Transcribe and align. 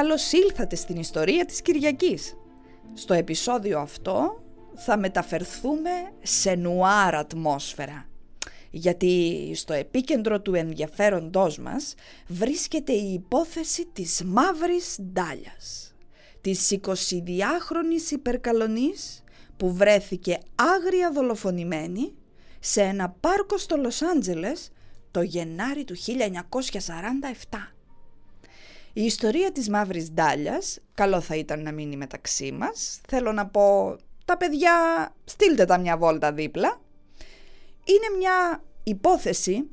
καλώς 0.00 0.32
ήλθατε 0.32 0.76
στην 0.76 0.96
ιστορία 0.96 1.44
της 1.44 1.62
Κυριακής. 1.62 2.36
Στο 2.94 3.14
επεισόδιο 3.14 3.78
αυτό 3.78 4.42
θα 4.74 4.98
μεταφερθούμε 4.98 5.90
σε 6.22 6.54
νουάρ 6.54 7.14
ατμόσφαιρα. 7.14 8.08
Γιατί 8.70 9.52
στο 9.54 9.72
επίκεντρο 9.72 10.40
του 10.40 10.54
ενδιαφέροντός 10.54 11.58
μας 11.58 11.94
βρίσκεται 12.26 12.92
η 12.92 13.12
υπόθεση 13.12 13.86
της 13.92 14.22
μαύρης 14.24 14.98
ντάλιας. 15.02 15.94
Της 16.40 16.78
22χρονης 16.80 18.10
υπερκαλονής 18.10 19.24
που 19.56 19.72
βρέθηκε 19.72 20.38
άγρια 20.54 21.10
δολοφονημένη 21.12 22.14
σε 22.60 22.82
ένα 22.82 23.16
πάρκο 23.20 23.58
στο 23.58 23.76
Λος 23.76 24.02
Άντζελες 24.02 24.70
το 25.10 25.22
Γενάρη 25.22 25.84
του 25.84 25.96
1947. 25.96 27.74
Η 28.92 29.04
ιστορία 29.04 29.52
της 29.52 29.68
Μαύρης 29.68 30.10
Ντάλιας, 30.10 30.78
καλό 30.94 31.20
θα 31.20 31.36
ήταν 31.36 31.62
να 31.62 31.72
μείνει 31.72 31.96
μεταξύ 31.96 32.52
μας, 32.52 33.00
θέλω 33.08 33.32
να 33.32 33.46
πω 33.46 33.96
τα 34.24 34.36
παιδιά 34.36 34.72
στείλτε 35.24 35.64
τα 35.64 35.78
μια 35.78 35.96
βόλτα 35.96 36.32
δίπλα, 36.32 36.80
είναι 37.84 38.16
μια 38.16 38.62
υπόθεση 38.82 39.68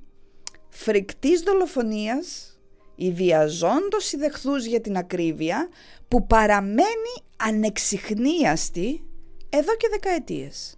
φρικτής 0.69 1.41
δολοφονίας, 1.41 2.59
ιδιαζόντος 2.95 4.11
ιδεχθούς 4.11 4.65
για 4.65 4.81
την 4.81 4.97
ακρίβεια, 4.97 5.69
που 6.07 6.27
παραμένει 6.27 7.13
ανεξιχνίαστη 7.37 9.03
εδώ 9.49 9.75
και 9.75 9.87
δεκαετίες, 9.91 10.77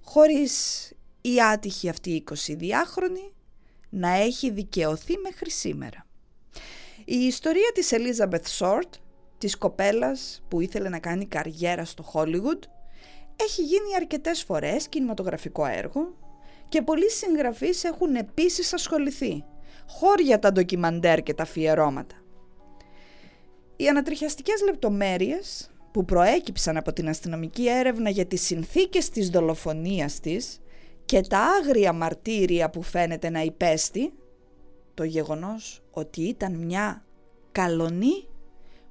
χωρίς 0.00 0.92
η 1.20 1.42
άτυχη 1.52 1.88
αυτή 1.88 2.24
22χρονη 2.30 3.32
να 3.88 4.08
έχει 4.08 4.50
δικαιωθεί 4.50 5.16
μέχρι 5.18 5.50
σήμερα. 5.50 6.05
Η 7.08 7.16
ιστορία 7.16 7.70
της 7.74 7.92
Elizabeth 7.92 8.58
Short, 8.58 8.88
της 9.38 9.56
κοπέλας 9.58 10.44
που 10.48 10.60
ήθελε 10.60 10.88
να 10.88 10.98
κάνει 10.98 11.26
καριέρα 11.26 11.84
στο 11.84 12.04
Hollywood, 12.12 12.58
έχει 13.36 13.62
γίνει 13.62 13.94
αρκετές 13.96 14.42
φορές 14.42 14.88
κινηματογραφικό 14.88 15.66
έργο 15.66 16.14
και 16.68 16.82
πολλοί 16.82 17.10
συγγραφείς 17.10 17.84
έχουν 17.84 18.14
επίσης 18.14 18.72
ασχοληθεί, 18.72 19.44
χώρια 19.86 20.38
τα 20.38 20.52
ντοκιμαντέρ 20.52 21.22
και 21.22 21.34
τα 21.34 21.42
αφιερώματα. 21.42 22.14
Οι 23.76 23.88
ανατριχιαστικές 23.88 24.62
λεπτομέρειες 24.64 25.70
που 25.92 26.04
προέκυψαν 26.04 26.76
από 26.76 26.92
την 26.92 27.08
αστυνομική 27.08 27.68
έρευνα 27.68 28.10
για 28.10 28.26
τις 28.26 28.42
συνθήκες 28.42 29.08
της 29.08 29.30
δολοφονίας 29.30 30.20
της 30.20 30.60
και 31.04 31.20
τα 31.20 31.38
άγρια 31.38 31.92
μαρτύρια 31.92 32.70
που 32.70 32.82
φαίνεται 32.82 33.30
να 33.30 33.40
υπέστη, 33.40 34.12
το 34.96 35.04
γεγονός 35.04 35.82
ότι 35.90 36.22
ήταν 36.22 36.52
μια 36.52 37.04
καλονή 37.52 38.28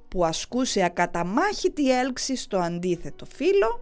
που 0.08 0.24
ασκούσε 0.24 0.82
ακαταμάχητη 0.82 1.98
έλξη 1.98 2.36
στο 2.36 2.58
αντίθετο 2.58 3.24
φύλλο, 3.24 3.80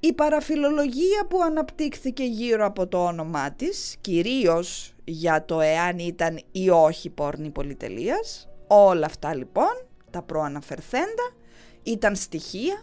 η 0.00 0.12
παραφιλολογία 0.12 1.26
που 1.28 1.42
αναπτύχθηκε 1.42 2.24
γύρω 2.24 2.66
από 2.66 2.86
το 2.86 3.04
όνομά 3.04 3.52
της, 3.52 3.96
κυρίως 4.00 4.94
για 5.04 5.44
το 5.44 5.60
εάν 5.60 5.98
ήταν 5.98 6.40
ή 6.52 6.70
όχι 6.70 7.10
πόρνη 7.10 7.50
πολυτελείας, 7.50 8.48
όλα 8.66 9.06
αυτά 9.06 9.34
λοιπόν, 9.34 9.86
τα 10.10 10.22
προαναφερθέντα, 10.22 11.32
ήταν 11.82 12.16
στοιχεία 12.16 12.82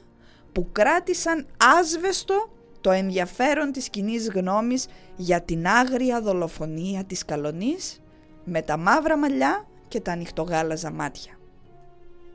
που 0.51 0.71
κράτησαν 0.71 1.47
άσβεστο 1.79 2.49
το 2.81 2.91
ενδιαφέρον 2.91 3.71
της 3.71 3.89
κοινής 3.89 4.29
γνώμης 4.29 4.87
για 5.15 5.41
την 5.41 5.67
άγρια 5.67 6.21
δολοφονία 6.21 7.03
της 7.03 7.25
Καλονής 7.25 8.00
με 8.43 8.61
τα 8.61 8.77
μαύρα 8.77 9.17
μαλλιά 9.17 9.67
και 9.87 9.99
τα 9.99 10.11
ανοιχτογάλαζα 10.11 10.91
μάτια. 10.91 11.39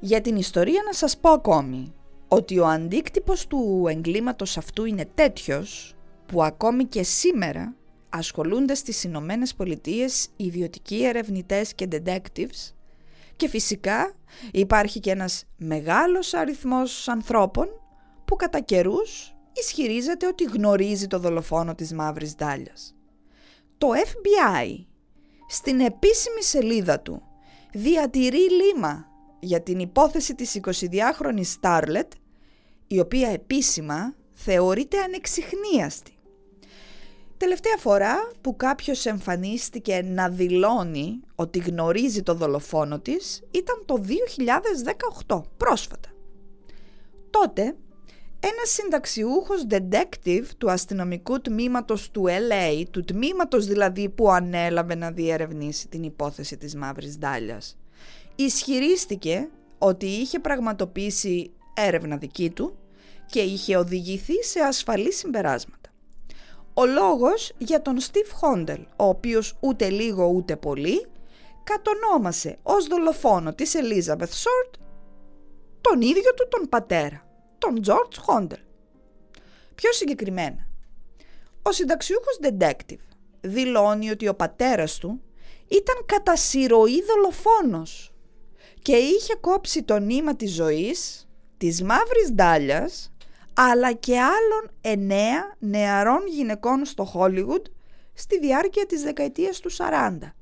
Για 0.01 0.21
την 0.21 0.37
ιστορία 0.37 0.83
να 0.85 0.93
σας 0.93 1.19
πω 1.19 1.31
ακόμη 1.31 1.95
ότι 2.29 2.59
ο 2.59 2.67
αντίκτυπος 2.67 3.47
του 3.47 3.87
εγκλήματος 3.89 4.57
αυτού 4.57 4.85
είναι 4.85 5.09
τέτοιος 5.15 5.95
που 6.27 6.43
ακόμη 6.43 6.85
και 6.85 7.03
σήμερα 7.03 7.75
ασχολούνται 8.09 8.75
στις 8.75 9.05
Ηνωμένες 9.05 9.55
Πολιτείες 9.55 10.29
ιδιωτικοί 10.37 11.05
ερευνητές 11.05 11.75
και 11.75 11.89
detectives 11.91 12.73
και 13.37 13.49
φυσικά 13.49 14.13
υπάρχει 14.53 15.01
και 15.01 15.11
ένας 15.11 15.45
μεγάλος 15.57 16.35
αριθμός 16.35 17.09
ανθρώπων 17.09 17.69
που 18.25 18.37
κατά 18.37 18.61
καιρούς 18.61 19.37
ισχυρίζεται 19.53 20.27
ότι 20.27 20.45
γνωρίζει 20.45 21.07
το 21.07 21.19
δολοφόνο 21.19 21.75
της 21.75 21.93
Μαύρης 21.93 22.35
Ντάλιας. 22.35 22.95
Το 23.79 23.89
FBI 23.89 24.86
στην 25.49 25.81
επίσημη 25.81 26.43
σελίδα 26.43 27.01
του 27.01 27.23
διατηρεί 27.73 28.51
λίμα 28.51 29.07
για 29.41 29.63
την 29.63 29.79
υπόθεση 29.79 30.35
της 30.35 30.61
22χρονης 30.63 31.45
Στάρλετ, 31.45 32.13
η 32.87 33.01
οποία 33.01 33.29
επίσημα 33.29 34.15
θεωρείται 34.33 34.99
ανεξιχνίαστη. 34.99 36.11
Τελευταία 37.37 37.77
φορά 37.77 38.31
που 38.41 38.57
κάποιος 38.57 39.07
εμφανίστηκε 39.07 40.03
να 40.03 40.29
δηλώνει 40.29 41.21
ότι 41.35 41.59
γνωρίζει 41.59 42.23
το 42.23 42.35
δολοφόνο 42.35 43.01
της 43.01 43.43
ήταν 43.51 43.83
το 43.85 44.01
2018, 45.27 45.43
πρόσφατα. 45.57 46.09
Τότε 47.31 47.77
ένας 48.41 48.71
συνταξιούχος 48.71 49.67
detective 49.71 50.45
του 50.59 50.71
αστυνομικού 50.71 51.41
τμήματος 51.41 52.11
του 52.11 52.25
LA, 52.27 52.83
του 52.91 53.05
τμήματος 53.05 53.67
δηλαδή 53.67 54.09
που 54.09 54.31
ανέλαβε 54.31 54.95
να 54.95 55.11
διερευνήσει 55.11 55.89
την 55.89 56.03
υπόθεση 56.03 56.57
της 56.57 56.75
Μαύρης 56.75 57.19
Ντάλιας, 57.19 57.77
ισχυρίστηκε 58.35 59.49
ότι 59.79 60.07
είχε 60.07 60.39
πραγματοποιήσει 60.39 61.51
έρευνα 61.75 62.17
δική 62.17 62.51
του 62.51 62.77
και 63.27 63.41
είχε 63.41 63.77
οδηγηθεί 63.77 64.43
σε 64.45 64.61
ασφαλή 64.61 65.13
συμπεράσματα. 65.13 65.91
Ο 66.75 66.87
λόγος 66.87 67.53
για 67.59 67.83
τον 67.83 68.01
Στίβ 68.01 68.31
Χόντελ, 68.33 68.81
ο 68.97 69.05
οποίος 69.05 69.57
ούτε 69.61 69.89
λίγο 69.89 70.27
ούτε 70.27 70.57
πολύ, 70.57 71.07
κατονόμασε 71.65 72.59
ως 72.63 72.87
δολοφόνο 72.87 73.55
της 73.55 73.75
Elizabeth 73.77 74.23
Short 74.23 74.71
τον 75.81 76.01
ίδιο 76.01 76.35
του 76.37 76.49
τον 76.49 76.69
πατέρα 76.69 77.26
τον 77.67 77.83
George 77.87 78.17
Χόντελ. 78.19 78.59
Πιο 79.75 79.93
συγκεκριμένα, 79.93 80.69
ο 81.63 81.73
συνταξιούχος 81.73 82.39
detective 82.43 83.07
δηλώνει 83.41 84.11
ότι 84.11 84.29
ο 84.29 84.35
πατέρας 84.35 84.99
του 84.99 85.21
ήταν 85.69 86.05
κατά 86.07 86.37
συρροή 86.37 87.03
δολοφόνος 87.03 88.13
και 88.83 88.97
είχε 88.97 89.35
κόψει 89.35 89.83
το 89.83 89.99
νήμα 89.99 90.37
της 90.37 90.55
ζωής, 90.55 91.29
της 91.57 91.83
μαύρης 91.83 92.33
ντάλιας, 92.33 93.13
αλλά 93.55 93.93
και 93.93 94.19
άλλων 94.19 94.71
εννέα 94.81 95.57
νεαρών 95.59 96.27
γυναικών 96.27 96.85
στο 96.85 97.05
Χόλιγουντ 97.05 97.67
στη 98.15 98.39
διάρκεια 98.39 98.87
της 98.87 99.03
δεκαετίας 99.03 99.61
του 99.61 99.71
40. 99.71 100.35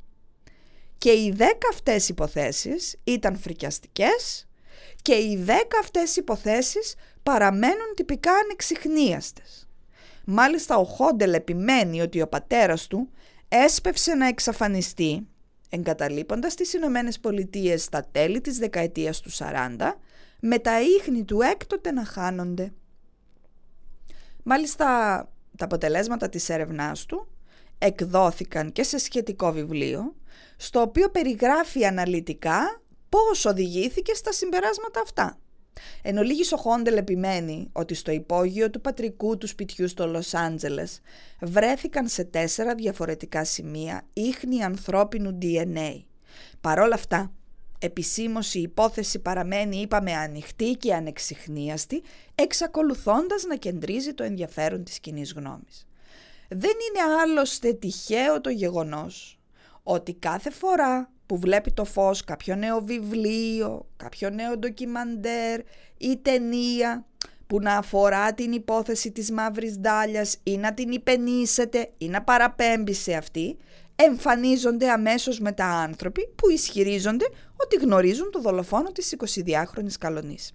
Και 0.99 1.11
οι 1.11 1.33
δέκα 1.37 1.69
αυτές 1.71 2.09
υποθέσεις 2.09 2.97
ήταν 3.05 3.37
φρικιαστικές 3.39 4.49
και 5.03 5.15
οι 5.15 5.37
δέκα 5.37 5.79
αυτές 5.81 6.17
υποθέσεις 6.17 6.95
παραμένουν 7.25 7.95
τυπικά 7.97 8.33
ανεξιχνίαστες. 8.33 9.69
Μάλιστα 10.25 10.77
ο 10.77 10.85
Χόντελ 10.85 11.35
επιμένει 11.35 12.01
ότι 12.01 12.21
ο 12.21 12.29
πατέρας 12.29 12.87
του 12.87 13.09
έσπευσε 13.49 14.15
να 14.15 14.27
εξαφανιστεί 14.27 15.27
εγκαταλείποντας 15.69 16.55
τις 16.55 16.73
Ηνωμένες 16.73 17.21
Πολιτείες 17.21 17.83
στα 17.83 18.09
τέλη 18.13 18.41
της 18.41 18.59
δεκαετίας 18.59 19.21
του 19.21 19.31
40 19.31 19.93
με 20.41 20.59
τα 20.59 20.81
ίχνη 20.81 21.25
του 21.25 21.41
έκτοτε 21.41 21.93
να 21.93 22.05
χάνονται. 22.05 22.73
Μάλιστα 24.43 24.85
τα 25.57 25.65
αποτελέσματα 25.65 26.29
της 26.29 26.49
έρευνάς 26.49 27.07
του 27.07 27.29
εκδόθηκαν 27.79 28.73
και 28.73 28.83
σε 28.83 28.99
σχετικό 28.99 29.53
βιβλίο 29.53 30.15
στο 30.57 30.81
οποίο 30.81 31.11
περιγράφει 31.11 31.87
αναλυτικά 31.87 32.83
πώς 33.09 33.45
οδηγήθηκε 33.45 34.15
στα 34.15 34.33
συμπεράσματα 34.33 35.01
αυτά. 35.01 35.39
Εν 36.03 36.19
ολίγης 36.19 36.53
ο 36.53 36.57
Χόντελ 36.57 36.97
επιμένει 36.97 37.69
ότι 37.73 37.95
στο 37.95 38.13
υπόγειο 38.13 38.71
του 38.71 38.81
πατρικού 38.81 39.39
του 39.39 39.47
σπιτιού 39.47 39.89
στο 39.89 40.07
Λος 40.07 40.35
Άντζελες 40.35 41.01
βρέθηκαν 41.41 42.09
σε 42.09 42.25
τέσσερα 42.25 42.75
διαφορετικά 42.75 43.45
σημεία 43.45 44.03
ίχνη 44.13 44.65
ανθρώπινου 44.65 45.39
DNA. 45.43 46.03
Παρόλα 46.61 46.95
αυτά, 46.95 47.33
επισήμως 47.79 48.55
η 48.55 48.61
υπόθεση 48.61 49.19
παραμένει 49.19 49.77
είπαμε 49.77 50.13
ανοιχτή 50.13 50.71
και 50.71 50.95
ανεξιχνίαστη, 50.95 52.03
εξακολουθώντας 52.35 53.45
να 53.45 53.57
κεντρίζει 53.57 54.15
το 54.15 54.23
ενδιαφέρον 54.23 54.85
της 54.85 54.99
κοινή 55.01 55.27
γνώμης. 55.37 55.87
Δεν 56.49 56.71
είναι 56.71 57.13
άλλωστε 57.23 57.73
τυχαίο 57.73 58.41
το 58.41 58.51
γεγονός 58.51 59.39
ότι 59.83 60.15
κάθε 60.15 60.51
φορά 60.51 61.13
που 61.35 61.41
βλέπει 61.41 61.73
το 61.73 61.85
φως 61.85 62.25
κάποιο 62.25 62.57
νέο 62.57 62.81
βιβλίο, 62.81 63.87
κάποιο 63.97 64.31
νέο 64.31 64.59
ντοκιμαντέρ 64.59 65.61
ή 65.99 66.17
ταινία 66.23 67.07
που 67.47 67.61
να 67.61 67.77
αφορά 67.77 68.35
την 68.35 68.53
υπόθεση 68.53 69.11
της 69.11 69.31
μαύρης 69.31 69.79
ντάλιας 69.79 70.37
ή 70.43 70.57
να 70.57 70.75
την 70.75 70.93
υπενήσετε 70.93 71.91
ή 71.99 72.09
να 72.09 72.23
παραπέμπει 72.23 72.93
σε 72.93 73.15
αυτή, 73.15 73.57
εμφανίζονται 73.97 74.91
αμέσως 74.91 75.41
μετά 75.41 75.67
άνθρωποι 75.67 76.29
που 76.37 76.51
ισχυρίζονται 76.51 77.25
ότι 77.57 77.77
γνωρίζουν 77.77 78.31
το 78.31 78.41
δολοφόνο 78.41 78.93
της 78.93 79.17
22χρονης 79.19 79.95
Καλονής. 79.99 80.53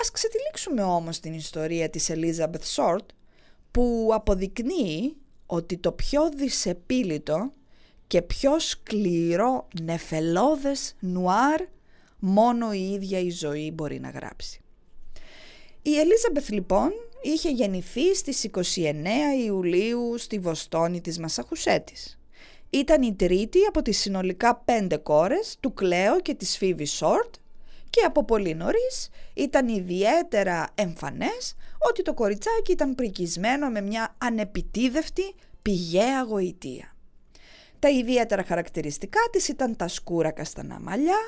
Ας 0.00 0.10
ξετυλίξουμε 0.10 0.82
όμως 0.82 1.20
την 1.20 1.32
ιστορία 1.32 1.90
της 1.90 2.10
Elizabeth 2.10 2.74
Short 2.76 3.06
που 3.70 4.10
αποδεικνύει 4.12 5.16
ότι 5.46 5.78
το 5.78 5.92
πιο 5.92 6.28
δυσεπίλητο 6.28 7.52
και 8.08 8.22
πιο 8.22 8.58
σκληρό 8.58 9.68
νεφελώδες 9.82 10.94
νουάρ 11.00 11.60
μόνο 12.18 12.72
η 12.72 12.90
ίδια 12.92 13.18
η 13.18 13.30
ζωή 13.30 13.70
μπορεί 13.74 14.00
να 14.00 14.10
γράψει. 14.10 14.60
Η 15.82 15.98
Ελίζαμπεθ 15.98 16.50
λοιπόν 16.50 16.90
είχε 17.22 17.50
γεννηθεί 17.50 18.14
στις 18.14 18.50
29 18.52 18.60
Ιουλίου 19.44 20.18
στη 20.18 20.38
Βοστόνη 20.38 21.00
της 21.00 21.18
Μασαχουσέτης. 21.18 22.18
Ήταν 22.70 23.02
η 23.02 23.14
τρίτη 23.14 23.58
από 23.68 23.82
τις 23.82 23.98
συνολικά 23.98 24.56
πέντε 24.56 24.96
κόρες 24.96 25.56
του 25.60 25.74
Κλέο 25.74 26.20
και 26.20 26.34
της 26.34 26.56
Φίβη 26.56 26.84
Σόρτ 26.84 27.34
και 27.90 28.00
από 28.00 28.24
πολύ 28.24 28.54
νωρίς 28.54 29.08
ήταν 29.34 29.68
ιδιαίτερα 29.68 30.68
εμφανές 30.74 31.54
ότι 31.78 32.02
το 32.02 32.14
κοριτσάκι 32.14 32.72
ήταν 32.72 32.94
πρικισμένο 32.94 33.68
με 33.68 33.80
μια 33.80 34.14
ανεπιτίδευτη 34.18 35.34
πηγαία 35.62 36.22
γοητεία. 36.22 36.96
Τα 37.78 37.88
ιδιαίτερα 37.88 38.44
χαρακτηριστικά 38.44 39.20
της 39.32 39.48
ήταν 39.48 39.76
τα 39.76 39.88
σκούρα 39.88 40.30
καστανά 40.30 40.80
μαλλιά 40.80 41.18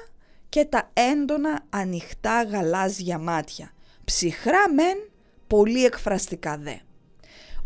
και 0.49 0.65
τα 0.65 0.91
έντονα 0.93 1.65
ανοιχτά 1.71 2.43
γαλάζια 2.43 3.19
μάτια, 3.19 3.73
ψυχρά 4.05 4.73
μεν, 4.75 5.11
πολύ 5.47 5.85
εκφραστικά 5.85 6.59
δε. 6.59 6.75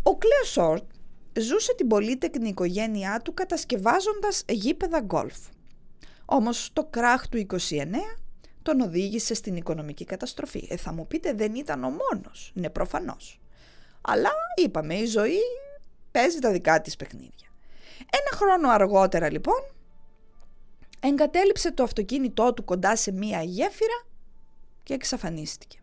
Ο 0.03 0.17
Κλέο 0.17 0.43
Σόρτ 0.43 0.83
ζούσε 1.39 1.75
την 1.75 1.87
πολύτεκνη 1.87 2.49
οικογένειά 2.49 3.21
του 3.23 3.33
κατασκευάζοντας 3.33 4.43
γήπεδα 4.47 4.99
γκολφ. 4.99 5.37
Όμως 6.25 6.69
το 6.73 6.87
κράχ 6.89 7.27
του 7.27 7.37
29 7.37 7.57
τον 8.61 8.79
οδήγησε 8.81 9.33
στην 9.33 9.55
οικονομική 9.55 10.05
καταστροφή. 10.05 10.67
Ε, 10.69 10.77
θα 10.77 10.93
μου 10.93 11.07
πείτε 11.07 11.33
δεν 11.33 11.55
ήταν 11.55 11.83
ο 11.83 11.89
μόνος, 11.89 12.51
είναι 12.55 12.69
προφανώς. 12.69 13.39
Αλλά 14.01 14.29
είπαμε 14.63 14.95
η 14.95 15.05
ζωή 15.05 15.39
παίζει 16.11 16.39
τα 16.39 16.51
δικά 16.51 16.81
της 16.81 16.95
παιχνίδια. 16.95 17.44
Ένα 18.09 18.37
χρόνο 18.37 18.69
αργότερα 18.69 19.31
λοιπόν 19.31 19.63
εγκατέλειψε 20.99 21.71
το 21.71 21.83
αυτοκίνητό 21.83 22.53
του 22.53 22.63
κοντά 22.63 22.95
σε 22.95 23.11
μία 23.11 23.41
γέφυρα 23.41 24.05
και 24.83 24.93
εξαφανίστηκε. 24.93 25.77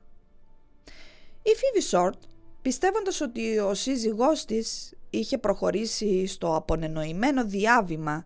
Η 1.43 1.51
Φίβη 1.57 1.87
Σόρτ, 1.87 2.23
πιστεύοντας 2.63 3.21
ότι 3.21 3.59
ο 3.59 3.75
σύζυγός 3.75 4.45
της 4.45 4.93
είχε 5.11 5.39
προχωρήσει 5.39 6.27
στο 6.27 6.57
απονενοημένο 6.57 7.45
διάβημα 7.45 8.25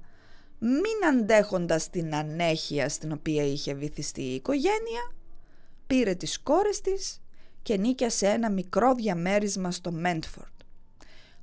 μην 0.58 1.08
αντέχοντας 1.08 1.90
την 1.90 2.14
ανέχεια 2.14 2.88
στην 2.88 3.12
οποία 3.12 3.44
είχε 3.44 3.74
βυθιστεί 3.74 4.22
η 4.22 4.34
οικογένεια, 4.34 5.14
πήρε 5.86 6.14
τις 6.14 6.40
κόρες 6.40 6.80
της 6.80 7.20
και 7.62 7.76
νίκιασε 7.76 8.26
ένα 8.26 8.50
μικρό 8.50 8.94
διαμέρισμα 8.94 9.70
στο 9.70 9.92
Μέντφορντ. 9.92 10.54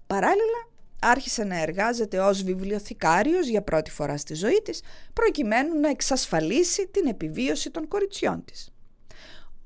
Παράλληλα, 0.07 0.67
άρχισε 1.03 1.43
να 1.43 1.61
εργάζεται 1.61 2.19
ως 2.19 2.43
βιβλιοθηκάριος 2.43 3.47
για 3.47 3.61
πρώτη 3.61 3.91
φορά 3.91 4.17
στη 4.17 4.33
ζωή 4.33 4.61
της, 4.63 4.81
προκειμένου 5.13 5.79
να 5.79 5.89
εξασφαλίσει 5.89 6.87
την 6.87 7.07
επιβίωση 7.07 7.71
των 7.71 7.87
κοριτσιών 7.87 8.45
της. 8.45 8.73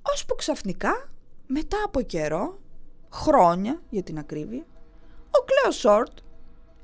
Ώσπου 0.02 0.36
ξαφνικά, 0.36 1.10
μετά 1.48 1.78
από 1.86 2.02
καιρό, 2.02 2.60
χρόνια 3.12 3.82
για 3.90 4.04
την 4.04 4.18
ακρίβεια, 4.18 4.66
ο 5.30 5.44
Κλέο 5.44 5.72
Σόρτ 5.72 6.18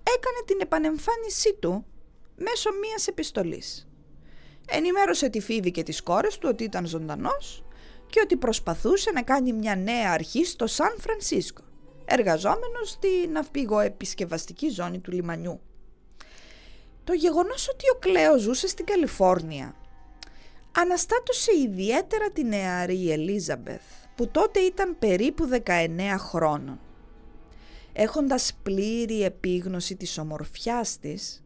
έκανε 0.03 0.43
την 0.45 0.57
επανεμφάνισή 0.61 1.53
του 1.59 1.85
μέσω 2.35 2.69
μίας 2.81 3.07
επιστολής. 3.07 3.87
Ενημέρωσε 4.67 5.29
τη 5.29 5.39
Φίβη 5.39 5.71
και 5.71 5.83
τις 5.83 6.01
κόρες 6.01 6.37
του 6.37 6.47
ότι 6.51 6.63
ήταν 6.63 6.85
ζωντανός 6.85 7.65
και 8.09 8.19
ότι 8.23 8.35
προσπαθούσε 8.37 9.11
να 9.11 9.21
κάνει 9.21 9.53
μια 9.53 9.75
νέα 9.75 10.11
αρχή 10.11 10.45
στο 10.45 10.67
Σαν 10.67 10.95
Φρανσίσκο, 10.99 11.63
εργαζόμενος 12.05 12.89
στη 12.89 13.27
ναυπηγοεπισκευαστική 13.31 14.69
ζώνη 14.69 14.99
του 14.99 15.11
λιμανιού. 15.11 15.61
Το 17.03 17.13
γεγονός 17.13 17.69
ότι 17.69 17.89
ο 17.89 17.97
Κλέος 17.99 18.41
ζούσε 18.41 18.67
στην 18.67 18.85
Καλιφόρνια 18.85 19.75
αναστάτωσε 20.77 21.51
ιδιαίτερα 21.57 22.29
τη 22.29 22.43
νεαρή 22.43 23.11
Ελίζαμπεθ 23.11 23.83
που 24.15 24.27
τότε 24.27 24.59
ήταν 24.59 24.95
περίπου 24.99 25.49
19 25.65 26.15
χρόνων. 26.17 26.79
Έχοντας 27.93 28.53
πλήρη 28.63 29.23
επίγνωση 29.23 29.95
της 29.95 30.17
ομορφιάς 30.17 30.99
της 30.99 31.43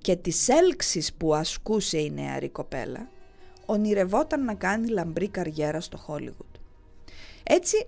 και 0.00 0.16
της 0.16 0.48
έλξης 0.48 1.14
που 1.14 1.34
ασκούσε 1.34 1.98
η 1.98 2.10
νεαρή 2.10 2.48
κοπέλα, 2.48 3.08
ονειρευόταν 3.66 4.44
να 4.44 4.54
κάνει 4.54 4.88
λαμπρή 4.88 5.28
καριέρα 5.28 5.80
στο 5.80 5.96
Χόλιγουτ. 5.96 6.56
Έτσι 7.42 7.86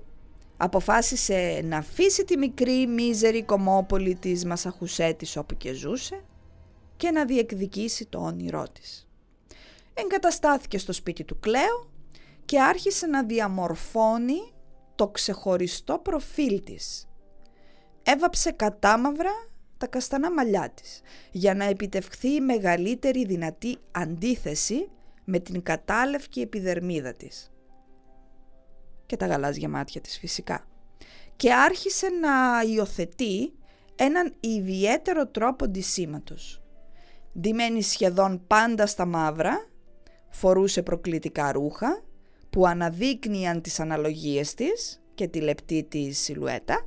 αποφάσισε 0.56 1.60
να 1.64 1.76
αφήσει 1.76 2.24
τη 2.24 2.36
μικρή 2.36 2.86
μίζερη 2.86 3.42
κομμόπολη 3.42 4.14
της 4.14 4.44
Μασαχουσέτης 4.44 5.36
όπου 5.36 5.56
και 5.56 5.72
ζούσε 5.72 6.24
και 6.96 7.10
να 7.10 7.24
διεκδικήσει 7.24 8.06
το 8.06 8.18
όνειρό 8.18 8.66
της. 8.72 9.08
Εγκαταστάθηκε 9.94 10.78
στο 10.78 10.92
σπίτι 10.92 11.24
του 11.24 11.40
Κλέο 11.40 11.90
και 12.44 12.60
άρχισε 12.60 13.06
να 13.06 13.24
διαμορφώνει 13.24 14.52
το 14.94 15.08
ξεχωριστό 15.08 15.98
προφίλ 15.98 16.62
της. 16.62 17.08
Έβαψε 18.02 18.50
κατάμαυρα 18.50 19.48
τα 19.78 19.86
καστανά 19.86 20.32
μαλλιά 20.32 20.70
της 20.74 21.00
για 21.30 21.54
να 21.54 21.64
επιτευχθεί 21.64 22.34
η 22.34 22.40
μεγαλύτερη 22.40 23.24
δυνατή 23.24 23.76
αντίθεση 23.90 24.88
με 25.24 25.38
την 25.38 25.62
κατάλευκη 25.62 26.40
επιδερμίδα 26.40 27.12
της. 27.12 27.53
Και 29.06 29.16
τα 29.16 29.26
γαλάζια 29.26 29.68
μάτια 29.68 30.00
της 30.00 30.18
φυσικά. 30.18 30.66
Και 31.36 31.52
άρχισε 31.52 32.08
να 32.08 32.62
υιοθετεί 32.74 33.52
έναν 33.94 34.34
ιδιαίτερο 34.40 35.26
τρόπο 35.26 35.66
ντυσίματος. 35.68 36.62
Ντυμένη 37.40 37.82
σχεδόν 37.82 38.44
πάντα 38.46 38.86
στα 38.86 39.06
μαύρα, 39.06 39.68
φορούσε 40.28 40.82
προκλητικά 40.82 41.52
ρούχα 41.52 42.02
που 42.50 42.66
αναδείκνυαν 42.66 43.60
τις 43.60 43.80
αναλογίες 43.80 44.54
της 44.54 45.02
και 45.14 45.28
τη 45.28 45.40
λεπτή 45.40 45.82
της 45.84 46.18
σιλουέτα 46.18 46.84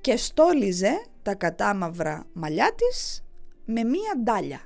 και 0.00 0.16
στόλιζε 0.16 1.06
τα 1.22 1.34
κατάμαυρα 1.34 2.26
μαλλιά 2.32 2.74
της 2.74 3.24
με 3.64 3.84
μία 3.84 4.12
ντάλια. 4.22 4.60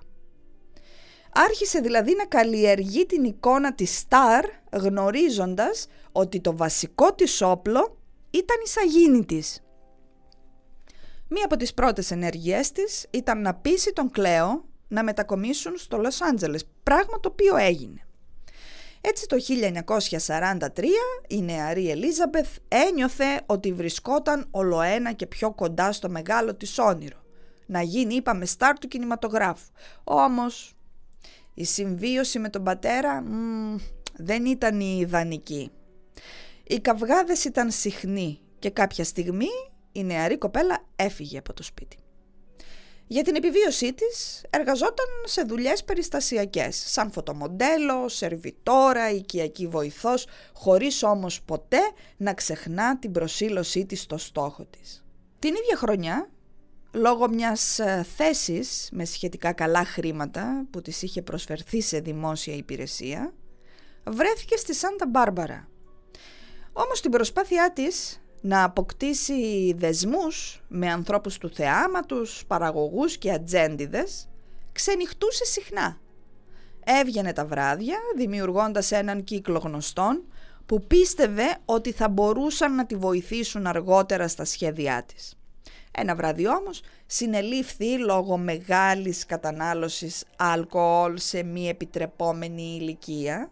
Άρχισε 1.32 1.80
δηλαδή 1.80 2.14
να 2.16 2.26
καλλιεργεί 2.26 3.06
την 3.06 3.24
εικόνα 3.24 3.74
της 3.74 3.98
Σταρ 3.98 4.44
γνωρίζοντας 4.72 5.86
ότι 6.12 6.40
το 6.40 6.56
βασικό 6.56 7.14
της 7.14 7.42
όπλο 7.42 7.98
ήταν 8.30 8.56
η 8.64 8.68
σαγίνη 8.68 9.24
της. 9.24 9.62
Μία 11.28 11.44
από 11.44 11.56
τις 11.56 11.74
πρώτες 11.74 12.10
ενέργειές 12.10 12.72
της 12.72 13.06
ήταν 13.10 13.40
να 13.40 13.54
πείσει 13.54 13.92
τον 13.92 14.10
Κλέο 14.10 14.64
να 14.88 15.04
μετακομίσουν 15.04 15.76
στο 15.76 15.96
Λος 15.96 16.20
Άντζελες, 16.20 16.64
πράγμα 16.82 17.20
το 17.20 17.28
οποίο 17.32 17.56
έγινε. 17.56 18.04
Έτσι 19.00 19.26
το 19.26 19.36
1943 20.26 20.84
η 21.28 21.42
νεαρή 21.42 21.90
Ελίζαμπεθ 21.90 22.56
ένιωθε 22.68 23.40
ότι 23.46 23.72
βρισκόταν 23.72 24.46
ολοένα 24.50 25.12
και 25.12 25.26
πιο 25.26 25.52
κοντά 25.52 25.92
στο 25.92 26.08
μεγάλο 26.08 26.54
της 26.54 26.78
όνειρο. 26.78 27.18
Να 27.66 27.82
γίνει 27.82 28.14
είπαμε 28.14 28.44
στάρ 28.44 28.78
του 28.78 28.88
κινηματογράφου. 28.88 29.66
Όμως 30.04 30.74
η 31.54 31.64
συμβίωση 31.64 32.38
με 32.38 32.48
τον 32.48 32.64
πατέρα 32.64 33.24
δεν 34.16 34.44
ήταν 34.44 34.80
η 34.80 34.98
ιδανική. 35.00 35.70
Οι 36.70 36.80
καυγάδες 36.80 37.44
ήταν 37.44 37.70
συχνοί 37.70 38.40
και 38.58 38.70
κάποια 38.70 39.04
στιγμή 39.04 39.48
η 39.92 40.04
νεαρή 40.04 40.38
κοπέλα 40.38 40.84
έφυγε 40.96 41.38
από 41.38 41.52
το 41.52 41.62
σπίτι. 41.62 41.96
Για 43.06 43.22
την 43.22 43.34
επιβίωσή 43.34 43.92
της 43.92 44.44
εργαζόταν 44.50 45.06
σε 45.24 45.42
δουλειές 45.42 45.84
περιστασιακές, 45.84 46.82
σαν 46.86 47.10
φωτομοντέλο, 47.10 48.08
σερβιτόρα, 48.08 49.10
οικιακή 49.10 49.66
βοηθός, 49.66 50.26
χωρίς 50.52 51.02
όμως 51.02 51.42
ποτέ 51.42 51.80
να 52.16 52.34
ξεχνά 52.34 52.98
την 52.98 53.12
προσήλωσή 53.12 53.86
της 53.86 54.00
στο 54.00 54.18
στόχο 54.18 54.64
της. 54.64 55.04
Την 55.38 55.54
ίδια 55.54 55.76
χρονιά, 55.76 56.30
λόγω 56.92 57.28
μιας 57.28 57.78
ε, 57.78 58.06
θέσης 58.16 58.88
με 58.92 59.04
σχετικά 59.04 59.52
καλά 59.52 59.84
χρήματα 59.84 60.66
που 60.70 60.80
της 60.80 61.02
είχε 61.02 61.22
προσφερθεί 61.22 61.80
σε 61.80 62.00
δημόσια 62.00 62.54
υπηρεσία, 62.54 63.34
βρέθηκε 64.04 64.56
στη 64.56 64.74
Σάντα 64.74 65.06
Μπάρμπαρα. 65.06 65.69
Όμως 66.72 67.00
την 67.00 67.10
προσπάθειά 67.10 67.72
της 67.72 68.22
να 68.40 68.64
αποκτήσει 68.64 69.72
δεσμούς 69.76 70.62
με 70.68 70.90
ανθρώπους 70.90 71.38
του 71.38 71.50
θεάματος, 71.50 72.44
παραγωγούς 72.46 73.16
και 73.18 73.32
ατζέντιδες, 73.32 74.28
ξενυχτούσε 74.72 75.44
συχνά. 75.44 75.98
Έβγαινε 76.84 77.32
τα 77.32 77.46
βράδια 77.46 77.98
δημιουργώντας 78.16 78.92
έναν 78.92 79.24
κύκλο 79.24 79.58
γνωστών 79.58 80.24
που 80.66 80.86
πίστευε 80.86 81.58
ότι 81.64 81.92
θα 81.92 82.08
μπορούσαν 82.08 82.74
να 82.74 82.86
τη 82.86 82.96
βοηθήσουν 82.96 83.66
αργότερα 83.66 84.28
στα 84.28 84.44
σχέδιά 84.44 85.04
της. 85.14 85.34
Ένα 85.90 86.14
βράδυ 86.14 86.48
όμως 86.48 86.82
συνελήφθη 87.06 87.98
λόγω 87.98 88.36
μεγάλης 88.36 89.26
κατανάλωσης 89.26 90.24
αλκοόλ 90.36 91.18
σε 91.18 91.42
μη 91.42 91.68
επιτρεπόμενη 91.68 92.76
ηλικία 92.80 93.50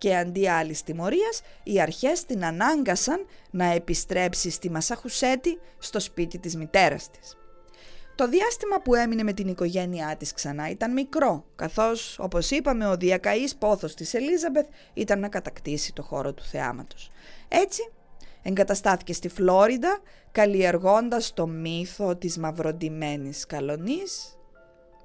και 0.00 0.16
αντί 0.16 0.48
άλλης 0.48 0.82
τιμωρίας 0.82 1.40
οι 1.62 1.80
αρχές 1.80 2.24
την 2.24 2.44
ανάγκασαν 2.44 3.26
να 3.50 3.64
επιστρέψει 3.64 4.50
στη 4.50 4.70
Μασαχουσέτη 4.70 5.58
στο 5.78 6.00
σπίτι 6.00 6.38
της 6.38 6.56
μητέρας 6.56 7.10
της. 7.10 7.36
Το 8.14 8.28
διάστημα 8.28 8.80
που 8.80 8.94
έμεινε 8.94 9.22
με 9.22 9.32
την 9.32 9.48
οικογένειά 9.48 10.16
της 10.16 10.32
ξανά 10.32 10.70
ήταν 10.70 10.92
μικρό, 10.92 11.44
καθώς, 11.56 12.18
όπως 12.18 12.50
είπαμε, 12.50 12.86
ο 12.86 12.96
διακαής 12.96 13.56
πόθος 13.56 13.94
της 13.94 14.14
Ελίζαμπεθ 14.14 14.66
ήταν 14.94 15.20
να 15.20 15.28
κατακτήσει 15.28 15.92
το 15.92 16.02
χώρο 16.02 16.32
του 16.32 16.42
θεάματος. 16.42 17.10
Έτσι, 17.48 17.92
εγκαταστάθηκε 18.42 19.12
στη 19.12 19.28
Φλόριντα, 19.28 19.98
καλλιεργώντας 20.32 21.34
το 21.34 21.46
μύθο 21.46 22.16
της 22.16 22.38
μαυροντημένης 22.38 23.46
καλονής 23.46 24.38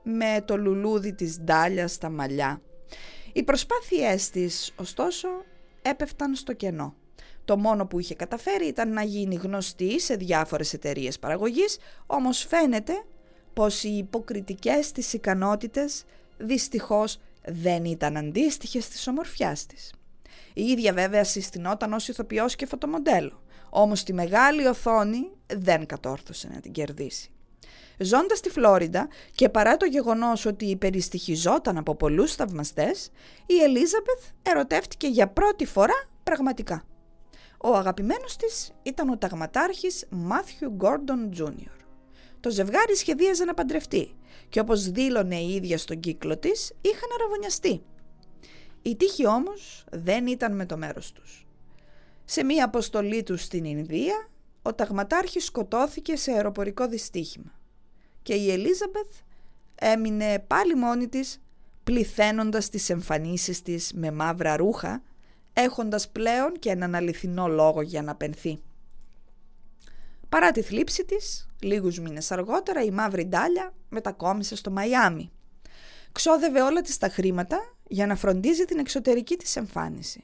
με 0.04 0.42
το 0.46 0.58
λουλούδι 0.58 1.14
της 1.14 1.40
ντάλιας 1.40 1.92
στα 1.92 2.10
μαλλιά. 2.10 2.62
Οι 3.38 3.44
προσπάθειές 3.44 4.30
της, 4.30 4.74
ωστόσο, 4.76 5.28
έπεφταν 5.82 6.36
στο 6.36 6.54
κενό. 6.54 6.96
Το 7.46 7.58
μόνο 7.58 7.86
που 7.86 8.00
είχε 8.00 8.16
καταφέρει 8.16 8.68
ήταν 8.68 8.94
να 8.94 9.04
γίνει 9.04 9.36
γνωστή 9.36 10.00
σε 10.00 10.16
διάφορες 10.16 10.74
εταιρείες 10.74 11.20
παραγωγής, 11.20 11.78
όμως 12.06 12.46
φαίνεται 12.50 13.06
πως 13.54 13.84
οι 13.84 13.98
υποκριτικές 13.98 14.92
της 14.92 15.14
ικανότητες 15.14 16.04
δυστυχώς 16.38 17.20
δεν 17.46 17.86
ήταν 17.86 18.18
αντίστοιχες 18.18 18.88
της 18.88 19.08
ομορφιάς 19.08 19.66
της. 19.66 19.94
Η 20.54 20.64
ίδια 20.64 20.94
βέβαια 20.94 21.24
συστηνόταν 21.24 21.94
ως 21.94 22.08
ηθοποιός 22.08 22.56
και 22.56 22.66
φωτομοντέλο, 22.66 23.44
όμως 23.70 24.04
τη 24.04 24.14
μεγάλη 24.14 24.68
οθόνη 24.68 25.32
δεν 25.56 25.86
κατόρθωσε 25.86 26.50
να 26.54 26.60
την 26.60 26.72
κερδίσει. 26.72 27.30
Ζώντας 27.98 28.38
στη 28.38 28.50
Φλόριντα 28.50 29.08
και 29.32 29.50
παρά 29.50 29.78
το 29.78 29.86
γεγονός 29.86 30.46
ότι 30.46 30.66
υπεριστοιχιζόταν 30.66 31.78
από 31.78 31.96
πολλούς 31.96 32.36
θαυμαστές, 32.36 33.12
η 33.46 33.62
Ελίζαμπεθ 33.64 34.24
ερωτεύτηκε 34.42 35.08
για 35.08 35.28
πρώτη 35.28 35.66
φορά 35.66 36.08
πραγματικά. 36.24 36.84
Ο 37.62 37.76
αγαπημένος 37.76 38.36
της 38.36 38.72
ήταν 38.84 39.10
ο 39.10 39.18
ταγματάρχης 39.18 40.06
Μάθιου 40.10 40.70
Γκόρντον 40.70 41.32
Τζούνιορ. 41.32 41.76
Το 42.40 42.50
ζευγάρι 42.50 42.96
σχεδίαζε 42.96 43.46
να 43.46 43.54
παντρευτεί 43.54 44.16
και 44.50 44.60
όπως 44.60 44.90
δήλωνε 44.90 45.36
η 45.36 45.54
ίδια 45.54 45.78
στον 45.78 46.00
κύκλο 46.00 46.38
της, 46.38 46.74
είχαν 46.82 47.10
αραβωνιαστεί. 47.20 47.82
Η 48.82 48.96
τύχη 48.96 49.28
όμως 49.28 49.86
δεν 49.92 50.28
ήταν 50.28 50.56
με 50.56 50.66
το 50.66 50.78
μέρος 50.78 51.12
τους. 51.12 51.48
Σε 52.26 52.44
μία 52.44 52.66
αποστολή 52.66 53.24
τους 53.24 53.42
στην 53.42 53.66
Ινδία, 53.66 54.30
ο 54.62 54.74
ταγματάρχης 54.74 55.46
σκοτώθηκε 55.46 56.16
σε 56.16 56.32
αεροπορικό 56.32 56.88
δυστύχημα 56.88 57.52
και 58.26 58.34
η 58.34 58.52
Ελίζαμπεθ 58.52 59.08
έμεινε 59.76 60.44
πάλι 60.48 60.76
μόνη 60.76 61.08
της 61.08 61.42
πληθαίνοντας 61.84 62.70
τις 62.70 62.90
εμφανίσεις 62.90 63.62
της 63.62 63.92
με 63.94 64.12
μαύρα 64.12 64.58
ρούχα 64.58 65.04
έχοντας 65.54 66.10
πλέον 66.10 66.52
και 66.60 66.70
έναν 66.70 66.96
αληθινό 66.96 67.48
λόγο 67.48 67.82
για 67.82 68.02
να 68.02 68.16
πενθεί. 68.16 68.60
Παρά 70.30 70.52
τη 70.52 70.62
θλίψη 70.62 71.06
της, 71.06 71.50
λίγους 71.62 72.00
μήνες 72.00 72.32
αργότερα 72.32 72.84
η 72.84 72.92
μαύρη 72.92 73.26
ντάλια 73.26 73.74
μετακόμισε 73.90 74.56
στο 74.56 74.72
Μαϊάμι. 74.72 75.32
Ξόδευε 76.12 76.62
όλα 76.62 76.82
της 76.82 76.98
τα 76.98 77.10
χρήματα 77.10 77.76
για 77.88 78.06
να 78.08 78.16
φροντίζει 78.16 78.66
την 78.66 78.80
εξωτερική 78.80 79.36
της 79.36 79.56
εμφάνιση 79.56 80.24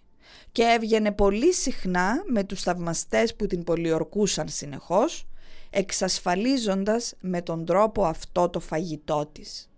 και 0.52 0.64
έβγαινε 0.64 1.12
πολύ 1.12 1.54
συχνά 1.54 2.24
με 2.26 2.44
τους 2.44 2.62
θαυμαστές 2.62 3.36
που 3.36 3.46
την 3.46 3.64
πολιορκούσαν 3.64 4.48
συνεχώς, 4.48 5.26
εξασφαλίζοντας 5.72 7.14
με 7.22 7.42
τον 7.42 7.66
τρόπο 7.66 8.06
αυτό 8.06 8.50
το 8.50 8.60
φαγητό 8.60 9.30
της. 9.32 9.70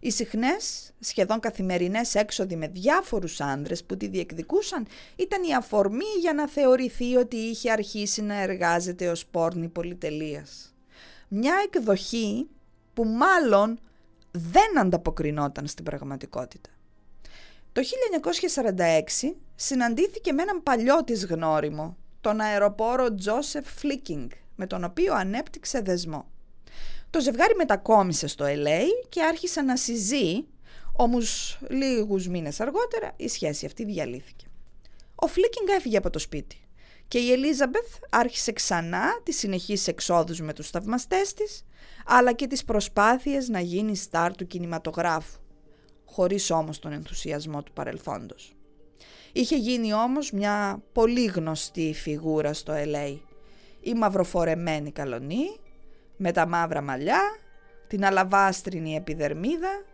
Οι 0.00 0.10
συχνές, 0.10 0.92
σχεδόν 1.00 1.40
καθημερινές 1.40 2.14
έξοδοι 2.14 2.56
με 2.56 2.68
διάφορους 2.68 3.40
άνδρες 3.40 3.84
που 3.84 3.96
τη 3.96 4.08
διεκδικούσαν 4.08 4.86
ήταν 5.16 5.42
η 5.42 5.54
αφορμή 5.54 6.04
για 6.20 6.32
να 6.32 6.48
θεωρηθεί 6.48 7.16
ότι 7.16 7.36
είχε 7.36 7.70
αρχίσει 7.70 8.22
να 8.22 8.40
εργάζεται 8.40 9.08
ως 9.08 9.26
πόρνη 9.26 9.68
πολυτελείας. 9.68 10.74
Μια 11.28 11.54
εκδοχή 11.64 12.48
που 12.94 13.04
μάλλον 13.04 13.78
δεν 14.30 14.78
ανταποκρινόταν 14.78 15.66
στην 15.66 15.84
πραγματικότητα. 15.84 16.70
Το 17.72 17.82
1946 19.22 19.34
συναντήθηκε 19.54 20.32
με 20.32 20.42
έναν 20.42 20.62
παλιό 20.62 21.04
της 21.04 21.26
γνώριμο, 21.26 21.96
τον 22.20 22.40
αεροπόρο 22.40 23.14
Τζόσεφ 23.14 23.66
Φλίκινγκ, 23.74 24.30
με 24.54 24.66
τον 24.66 24.84
οποίο 24.84 25.14
ανέπτυξε 25.14 25.80
δεσμό. 25.80 26.26
Το 27.10 27.20
ζευγάρι 27.20 27.54
μετακόμισε 27.54 28.26
στο 28.26 28.44
LA 28.44 28.82
και 29.08 29.22
άρχισε 29.22 29.62
να 29.62 29.76
συζεί, 29.76 30.46
όμως 30.92 31.58
λίγους 31.70 32.28
μήνες 32.28 32.60
αργότερα 32.60 33.12
η 33.16 33.28
σχέση 33.28 33.66
αυτή 33.66 33.84
διαλύθηκε. 33.84 34.46
Ο 35.14 35.26
Φλίκινγκ 35.26 35.68
έφυγε 35.68 35.96
από 35.96 36.10
το 36.10 36.18
σπίτι 36.18 36.56
και 37.08 37.18
η 37.18 37.32
Ελίζαμπεθ 37.32 37.98
άρχισε 38.10 38.52
ξανά 38.52 39.20
τις 39.22 39.38
συνεχείς 39.38 39.88
εξόδους 39.88 40.40
με 40.40 40.52
τους 40.52 40.70
θαυμαστές 40.70 41.34
της, 41.34 41.64
αλλά 42.06 42.32
και 42.32 42.46
τις 42.46 42.64
προσπάθειες 42.64 43.48
να 43.48 43.60
γίνει 43.60 43.96
σταρ 43.96 44.34
του 44.34 44.46
κινηματογράφου, 44.46 45.40
χωρίς 46.04 46.50
όμως 46.50 46.78
τον 46.78 46.92
ενθουσιασμό 46.92 47.62
του 47.62 47.72
παρελθόντος. 47.72 48.52
Είχε 49.32 49.56
γίνει 49.56 49.92
όμως 49.94 50.30
μια 50.32 50.82
πολύ 50.92 51.24
γνωστή 51.24 51.94
φιγούρα 51.94 52.52
στο 52.52 52.72
LA, 52.76 53.18
η 53.82 53.94
μαυροφορεμένη 53.94 54.92
καλλονή 54.92 55.56
με 56.16 56.32
τα 56.32 56.46
μαύρα 56.46 56.82
μαλλιά, 56.82 57.20
την 57.86 58.04
αλαβάστρινη 58.04 58.94
επιδερμίδα, 58.94 59.84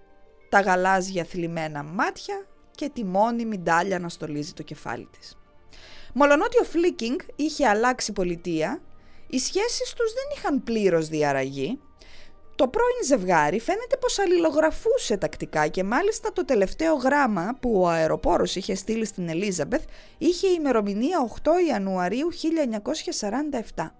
τα 0.49 0.61
γαλάζια 0.61 1.25
θλιμμένα 1.25 1.83
μάτια 1.83 2.47
και 2.71 2.89
τη 2.89 3.05
μόνιμη 3.05 3.59
ντάλια 3.59 3.99
να 3.99 4.09
στολίζει 4.09 4.53
το 4.53 4.63
κεφάλι 4.63 5.09
της. 5.19 5.39
Μολονότι 6.13 6.61
ο 6.61 6.65
Φλίκινγκ 6.65 7.19
είχε 7.37 7.67
αλλάξει 7.67 8.13
πολιτεία, 8.13 8.81
οι 9.27 9.39
σχέσεις 9.39 9.93
τους 9.93 10.13
δεν 10.13 10.25
είχαν 10.37 10.63
πλήρως 10.63 11.09
διαρραγεί. 11.09 11.81
Το 12.59 12.69
πρώην 12.69 13.05
ζευγάρι 13.07 13.61
φαίνεται 13.61 13.97
πως 13.97 14.19
αλληλογραφούσε 14.19 15.17
τακτικά 15.17 15.69
και 15.69 15.85
μάλιστα 15.85 16.33
το 16.33 16.45
τελευταίο 16.45 16.95
γράμμα 16.95 17.57
που 17.61 17.81
ο 17.81 17.89
αεροπόρος 17.89 18.57
είχε 18.57 18.75
στείλει 18.75 19.05
στην 19.05 19.29
Ελίζαμπεθ 19.29 19.85
είχε 20.19 20.49
ημερομηνία 20.49 21.31
8 21.43 21.51
Ιανουαρίου 21.69 22.29
1947 23.75 23.91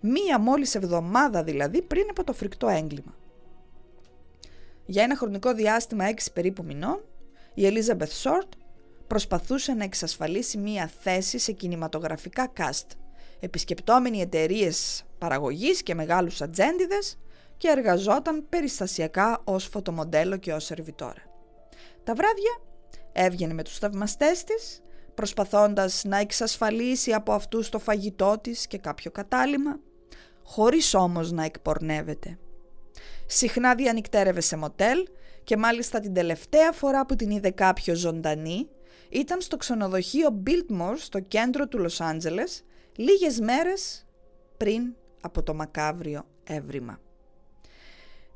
μία 0.00 0.38
μόλις 0.38 0.74
εβδομάδα 0.74 1.42
δηλαδή 1.42 1.82
πριν 1.82 2.06
από 2.10 2.24
το 2.24 2.32
φρικτό 2.32 2.68
έγκλημα. 2.68 3.14
Για 4.86 5.02
ένα 5.02 5.16
χρονικό 5.16 5.54
διάστημα 5.54 6.04
έξι 6.04 6.32
περίπου 6.32 6.64
μηνών, 6.64 7.04
η 7.54 7.62
Elizabeth 7.66 8.22
Short 8.22 8.48
προσπαθούσε 9.06 9.72
να 9.72 9.84
εξασφαλίσει 9.84 10.58
μία 10.58 10.90
θέση 11.00 11.38
σε 11.38 11.52
κινηματογραφικά 11.52 12.52
cast, 12.56 12.86
επισκεπτόμενοι 13.40 14.20
εταιρείες 14.20 15.04
παραγωγής 15.18 15.82
και 15.82 15.94
μεγάλους 15.94 16.40
ατζέντιδες 16.42 17.18
και 17.56 17.68
εργαζόταν 17.68 18.46
περιστασιακά 18.48 19.40
ως 19.44 19.64
φωτομοντέλο 19.64 20.36
και 20.36 20.52
ως 20.52 20.64
σερβιτόρα. 20.64 21.22
Τα 22.04 22.14
βράδια 22.14 22.60
έβγαινε 23.12 23.54
με 23.54 23.62
τους 23.62 23.78
θαυμαστές 23.78 24.44
της, 24.44 24.82
προσπαθώντας 25.14 26.04
να 26.04 26.16
εξασφαλίσει 26.16 27.12
από 27.12 27.32
αυτούς 27.32 27.68
το 27.68 27.78
φαγητό 27.78 28.38
της 28.40 28.66
και 28.66 28.78
κάποιο 28.78 29.10
κατάλημα, 29.10 29.80
χωρίς 30.42 30.94
όμως 30.94 31.32
να 31.32 31.44
εκπορνεύεται. 31.44 32.38
Συχνά 33.26 33.74
διανυκτέρευε 33.74 34.40
σε 34.40 34.56
μοτέλ 34.56 35.06
και 35.44 35.56
μάλιστα 35.56 36.00
την 36.00 36.14
τελευταία 36.14 36.72
φορά 36.72 37.06
που 37.06 37.14
την 37.14 37.30
είδε 37.30 37.50
κάποιο 37.50 37.94
ζωντανή 37.94 38.68
ήταν 39.08 39.40
στο 39.40 39.56
ξενοδοχείο 39.56 40.42
Biltmore 40.46 40.96
στο 40.96 41.20
κέντρο 41.20 41.68
του 41.68 41.78
Λος 41.78 42.00
Άντζελες 42.00 42.64
λίγες 42.96 43.40
μέρες 43.40 44.06
πριν 44.56 44.94
από 45.20 45.42
το 45.42 45.54
μακάβριο 45.54 46.26
έβριμα. 46.44 47.00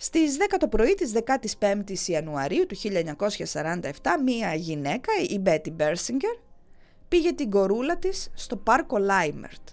Στις 0.02 0.36
10 0.36 0.56
το 0.58 0.68
πρωί 0.68 0.94
της 0.94 1.12
15ης 1.60 2.06
Ιανουαρίου 2.06 2.66
του 2.66 2.76
1947 2.76 3.82
μία 4.24 4.54
γυναίκα, 4.54 5.12
η 5.28 5.38
Μπέτι 5.38 5.70
Μπέρσιγκερ, 5.70 6.36
πήγε 7.08 7.32
την 7.32 7.50
κορούλα 7.50 7.96
της 7.98 8.30
στο 8.34 8.56
πάρκο 8.56 8.98
Λάιμερτ 8.98 9.68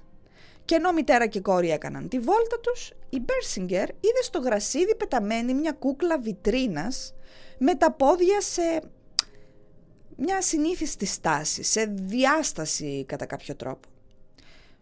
και 0.65 0.75
ενώ 0.75 0.91
μητέρα 0.91 1.27
και 1.27 1.39
κόρη 1.39 1.71
έκαναν 1.71 2.07
τη 2.07 2.19
βόλτα 2.19 2.59
τους, 2.61 2.91
η 3.09 3.19
Μπέρσιγκερ 3.19 3.89
είδε 3.89 4.21
στο 4.21 4.39
γρασίδι 4.39 4.95
πεταμένη 4.95 5.53
μια 5.53 5.71
κούκλα 5.71 6.19
βιτρίνας 6.19 7.13
με 7.57 7.75
τα 7.75 7.91
πόδια 7.91 8.41
σε 8.41 8.81
μια 10.15 10.41
συνήθιστη 10.41 11.05
στάση, 11.05 11.63
σε 11.63 11.85
διάσταση 11.85 13.05
κατά 13.07 13.25
κάποιο 13.25 13.55
τρόπο. 13.55 13.87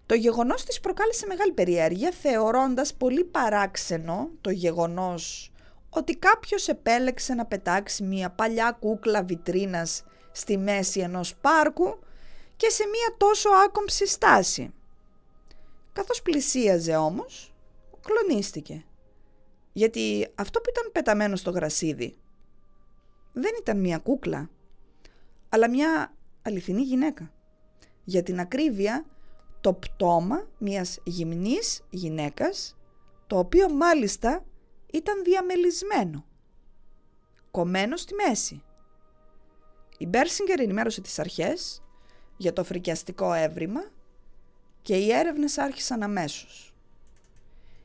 Το 0.06 0.16
γεγονός 0.16 0.64
της 0.64 0.80
προκάλεσε 0.80 1.26
μεγάλη 1.26 1.52
περιέργεια 1.52 2.12
θεωρώντας 2.12 2.94
πολύ 2.94 3.24
παράξενο 3.24 4.30
το 4.42 4.50
γεγονός 4.50 5.52
ότι 5.90 6.16
κάποιος 6.16 6.68
επέλεξε 6.68 7.34
να 7.34 7.46
πετάξει 7.46 8.04
μια 8.04 8.30
παλιά 8.30 8.78
κούκλα 8.80 9.24
βιτρίνας 9.24 10.04
στη 10.32 10.58
μέση 10.58 11.00
ενός 11.00 11.36
πάρκου 11.36 12.00
και 12.56 12.70
σε 12.70 12.84
μια 12.88 13.16
τόσο 13.18 13.50
άκομψη 13.66 14.08
στάση. 14.08 14.74
Καθώς 15.94 16.22
πλησίαζε 16.22 16.96
όμως, 16.96 17.54
κλονίστηκε. 18.02 18.86
Γιατί 19.74 20.28
αυτό 20.36 20.60
που 20.60 20.70
ήταν 20.70 20.92
πεταμένο 20.92 21.36
στο 21.36 21.52
γρασίδι 21.52 22.16
δεν 23.34 23.52
ήταν 23.60 23.80
μια 23.80 23.98
κούκλα, 23.98 24.50
αλλά 25.50 25.70
μια 25.70 26.14
αληθινή 26.42 26.82
γυναίκα. 26.82 27.32
Για 28.04 28.24
την 28.24 28.40
ακρίβεια, 28.40 29.06
το 29.66 29.74
πτώμα 29.74 30.48
μιας 30.58 31.00
γυμνής 31.04 31.82
γυναίκας, 31.90 32.78
το 33.28 33.38
οποίο 33.38 33.70
μάλιστα 33.70 34.46
ήταν 34.92 35.24
διαμελισμένο, 35.24 36.26
κομμένο 37.52 37.98
στη 37.98 38.14
μέση. 38.14 38.64
Η 39.98 40.06
Μπέρσιγκερ 40.06 40.60
ενημέρωσε 40.60 41.02
τις 41.02 41.20
αρχές 41.20 41.84
για 42.38 42.54
το 42.54 42.64
φρικιαστικό 42.64 43.34
έβριμα 43.34 43.92
και 44.82 44.96
οι 44.96 45.12
έρευνες 45.12 45.58
άρχισαν 45.58 46.04
αμέσως. 46.04 46.74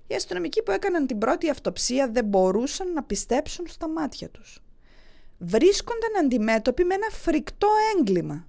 Οι 0.06 0.14
αστυνομικοί 0.14 0.62
που 0.62 0.70
έκαναν 0.70 1.06
την 1.06 1.18
πρώτη 1.18 1.50
αυτοψία 1.50 2.10
δεν 2.10 2.24
μπορούσαν 2.24 2.92
να 2.92 3.02
πιστέψουν 3.02 3.66
στα 3.68 3.88
μάτια 3.88 4.28
τους. 4.28 4.62
Βρίσκονταν 5.38 6.24
αντιμέτωποι 6.24 6.84
με 6.84 6.94
ένα 6.94 7.08
φρικτό 7.10 7.68
έγκλημα. 7.96 8.46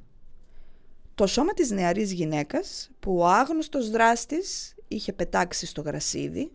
Το 1.16 1.28
σώμα 1.28 1.54
της 1.54 1.72
νεαρής 1.72 2.12
γυναίκας 2.12 2.92
που 3.00 3.18
ο 3.18 3.28
άγνωστος 3.28 3.90
δράστης 3.90 4.76
είχε 4.88 5.14
πετάξει 5.14 5.66
στο 5.66 5.82
γρασίδι 5.82 6.52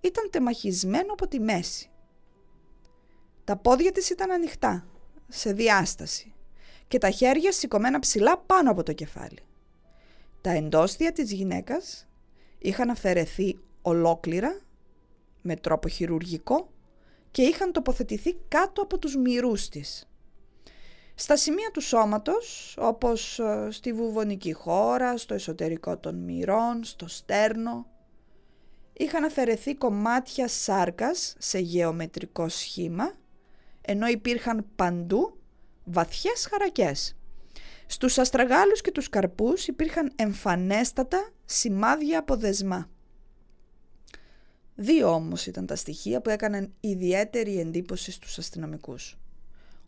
ήταν 0.00 0.30
τεμαχισμένο 0.30 1.12
από 1.12 1.28
τη 1.28 1.40
μέση. 1.40 1.90
Τα 3.44 3.56
πόδια 3.56 3.92
της 3.92 4.10
ήταν 4.10 4.30
ανοιχτά, 4.30 4.86
σε 5.28 5.52
διάσταση 5.52 6.34
και 6.88 6.98
τα 6.98 7.10
χέρια 7.10 7.52
σηκωμένα 7.52 7.98
ψηλά 7.98 8.38
πάνω 8.38 8.70
από 8.70 8.82
το 8.82 8.92
κεφάλι. 8.92 9.38
Τα 10.40 10.50
εντόστια 10.50 11.12
της 11.12 11.32
γυναίκας 11.32 12.08
είχαν 12.58 12.90
αφαιρεθεί 12.90 13.58
ολόκληρα 13.82 14.60
με 15.42 15.56
τρόπο 15.56 15.88
χειρουργικό 15.88 16.70
και 17.30 17.42
είχαν 17.42 17.72
τοποθετηθεί 17.72 18.36
κάτω 18.48 18.82
από 18.82 18.98
τους 18.98 19.16
μυρούς 19.16 19.68
της. 19.68 20.11
Στα 21.14 21.36
σημεία 21.36 21.70
του 21.72 21.80
σώματος, 21.80 22.76
όπως 22.78 23.38
ε, 23.38 23.68
στη 23.70 23.92
βουβονική 23.92 24.52
χώρα, 24.52 25.16
στο 25.16 25.34
εσωτερικό 25.34 25.98
των 25.98 26.14
μυρών, 26.14 26.84
στο 26.84 27.08
στέρνο, 27.08 27.86
είχαν 28.92 29.24
αφαιρεθεί 29.24 29.74
κομμάτια 29.74 30.48
σάρκας 30.48 31.34
σε 31.38 31.58
γεωμετρικό 31.58 32.48
σχήμα, 32.48 33.12
ενώ 33.80 34.06
υπήρχαν 34.06 34.66
παντού 34.76 35.36
βαθιές 35.84 36.46
χαρακές. 36.50 37.16
Στους 37.86 38.18
αστραγάλους 38.18 38.80
και 38.80 38.90
τους 38.90 39.08
καρπούς 39.08 39.66
υπήρχαν 39.66 40.12
εμφανέστατα 40.16 41.30
σημάδια 41.44 42.18
από 42.18 42.36
δεσμά. 42.36 42.90
Δύο 44.74 45.14
όμως 45.14 45.46
ήταν 45.46 45.66
τα 45.66 45.76
στοιχεία 45.76 46.20
που 46.20 46.30
έκαναν 46.30 46.72
ιδιαίτερη 46.80 47.58
εντύπωση 47.58 48.10
στους 48.10 48.38
αστυνομικούς. 48.38 49.18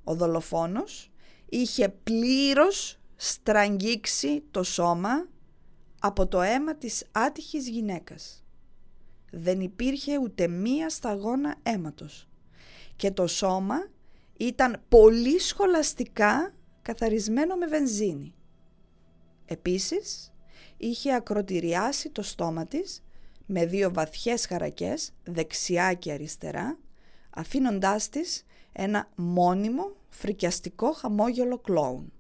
Ο 0.04 0.14
δολοφόνος 0.14 1.12
είχε 1.48 1.88
πλήρως 1.88 2.98
στραγγίξει 3.16 4.42
το 4.50 4.62
σώμα 4.62 5.28
από 6.00 6.26
το 6.26 6.40
αίμα 6.40 6.74
της 6.74 7.04
άτυχης 7.12 7.68
γυναίκας. 7.68 8.44
Δεν 9.30 9.60
υπήρχε 9.60 10.18
ούτε 10.18 10.48
μία 10.48 10.88
σταγόνα 10.88 11.56
αίματος 11.62 12.28
και 12.96 13.10
το 13.10 13.26
σώμα 13.26 13.88
ήταν 14.36 14.82
πολύ 14.88 15.38
σχολαστικά 15.38 16.54
καθαρισμένο 16.82 17.56
με 17.56 17.66
βενζίνη. 17.66 18.34
Επίσης, 19.46 20.32
είχε 20.76 21.14
ακροτηριάσει 21.14 22.10
το 22.10 22.22
στόμα 22.22 22.66
της 22.66 23.02
με 23.46 23.66
δύο 23.66 23.92
βαθιές 23.92 24.46
χαρακές 24.46 25.12
δεξιά 25.24 25.94
και 25.94 26.12
αριστερά, 26.12 26.78
αφήνοντάς 27.30 28.08
της 28.08 28.44
ένα 28.76 29.08
μόνιμο 29.14 29.92
φρικιαστικό 30.08 30.92
χαμόγελο 30.92 31.58
κλόουν. 31.58 32.12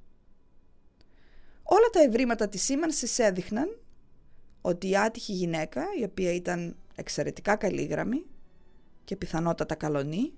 Όλα 1.62 1.88
τα 1.92 2.00
ευρήματα 2.00 2.48
της 2.48 2.62
σήμανσης 2.62 3.18
έδειχναν 3.18 3.78
ότι 4.60 4.88
η 4.88 4.96
άτυχη 4.96 5.32
γυναίκα, 5.32 5.84
η 6.00 6.04
οποία 6.04 6.32
ήταν 6.32 6.76
εξαιρετικά 6.94 7.56
καλήγραμμη 7.56 8.24
και 9.04 9.16
πιθανότατα 9.16 9.74
καλονή, 9.74 10.32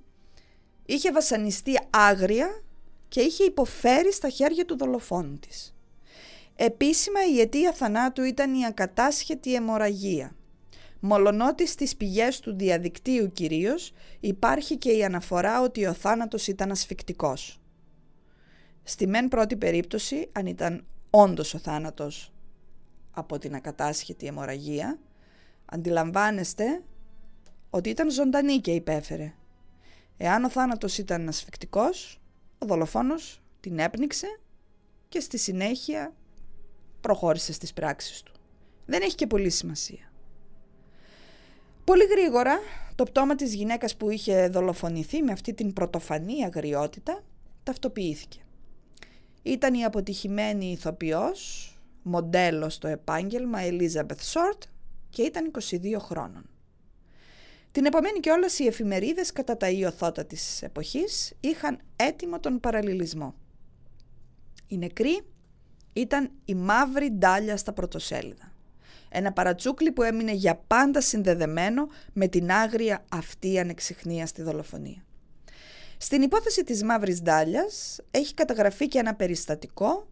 είχε 0.87 1.13
βασανιστεί 1.13 1.79
άγρια 1.91 2.63
και 3.09 3.21
είχε 3.21 3.45
υποφέρει 3.45 4.13
στα 4.13 4.29
χέρια 4.29 4.65
του 4.65 4.77
δολοφόνου 4.77 5.39
της. 5.39 5.75
Επίσημα 6.57 7.27
η 7.35 7.41
αιτία 7.41 7.73
θανάτου 7.73 8.23
ήταν 8.23 8.55
η 8.55 8.67
ακατάσχετη 8.67 9.55
αιμορραγία. 9.55 10.37
Μολονότι 11.01 11.67
στις 11.67 11.97
πηγές 11.97 12.41
του 12.41 12.57
διαδικτύου 12.57 13.33
κυρίως 13.33 13.93
υπάρχει 14.21 14.77
και 14.77 14.91
η 14.91 15.05
αναφορά 15.05 15.63
ότι 15.63 15.87
ο 15.87 15.93
θάνατος 15.93 16.47
ήταν 16.47 16.71
ασφικτικός. 16.71 17.61
Στη 18.83 19.07
μεν 19.07 19.29
πρώτη 19.29 19.57
περίπτωση, 19.57 20.29
αν 20.33 20.47
ήταν 20.47 20.85
όντως 21.11 21.55
ο 21.55 21.59
θάνατος 21.59 22.33
από 23.11 23.39
την 23.39 23.55
ακατάσχετη 23.55 24.27
αιμορραγία, 24.27 24.99
αντιλαμβάνεστε 25.65 26.83
ότι 27.71 27.89
ήταν 27.89 28.11
ζωντανή 28.11 28.61
και 28.61 28.71
υπέφερε. 28.71 29.35
Εάν 30.17 30.45
ο 30.45 30.51
θάνατος 30.51 30.99
ήταν 30.99 31.29
ασφικτικός, 31.29 32.21
ο 32.59 32.67
δολοφόνος 32.67 33.43
την 33.61 33.79
έπνιξε 33.79 34.41
και 35.09 35.21
στη 35.21 35.39
συνέχεια 35.39 36.15
προχώρησε 37.01 37.53
στις 37.53 37.73
πράξεις 37.73 38.23
του. 38.23 38.33
Δεν 38.87 39.03
έχει 39.03 39.15
και 39.15 39.27
πολύ 39.27 39.51
σημασία. 39.51 40.13
Πολύ 41.87 42.05
γρήγορα 42.05 42.59
το 42.95 43.05
πτώμα 43.05 43.35
της 43.35 43.55
γυναίκας 43.55 43.97
που 43.97 44.11
είχε 44.11 44.49
δολοφονηθεί 44.49 45.23
με 45.23 45.33
αυτή 45.33 45.55
την 45.55 45.73
πρωτοφανή 45.73 46.45
αγριότητα 46.45 47.23
ταυτοποιήθηκε. 47.63 48.39
Ήταν 49.43 49.75
η 49.75 49.85
αποτυχημένη 49.85 50.71
ηθοποιός, 50.71 51.71
μοντέλος 52.03 52.75
στο 52.75 52.89
επάγγελμα 52.89 53.59
Elizabeth 53.63 54.33
Short 54.33 54.59
και 55.11 55.23
ήταν 55.23 55.51
22 55.71 55.99
χρόνων. 55.99 56.51
Την 57.73 57.85
επομένη 57.85 58.21
κιόλας 58.21 58.59
οι 58.59 58.67
εφημερίδες 58.67 59.33
κατά 59.33 59.57
τα 59.57 59.71
ιωθώτα 59.71 60.25
της 60.25 60.63
εποχής 60.63 61.33
είχαν 61.41 61.79
έτοιμο 61.97 62.41
τον 62.41 62.61
παραλληλισμό. 62.61 63.35
Η 64.69 64.79
νεκρή 64.79 65.21
ήταν 65.93 66.31
η 66.45 66.55
μαύρη 66.55 67.11
ντάλια 67.11 67.57
στα 67.57 67.73
πρωτοσέλιδα. 67.73 68.56
Ένα 69.19 69.33
παρατσούκλι 69.33 69.93
που 69.93 70.03
έμεινε 70.03 70.33
για 70.33 70.63
πάντα 70.67 71.01
συνδεδεμένο 71.01 71.89
με 72.13 72.29
την 72.29 72.51
άγρια 72.51 73.05
αυτή 73.09 73.59
ανεξιχνία 73.59 74.27
στη 74.27 74.43
δολοφονία. 74.43 75.05
Στην 75.97 76.23
υπόθεση 76.23 76.65
της 76.65 76.83
μαύρης 76.83 77.23
ντάλιας 77.23 78.01
έχει 78.11 78.35
καταγραφεί 78.35 78.89
και 78.89 78.99
ένα 78.99 79.15
περιστατικό 79.15 80.09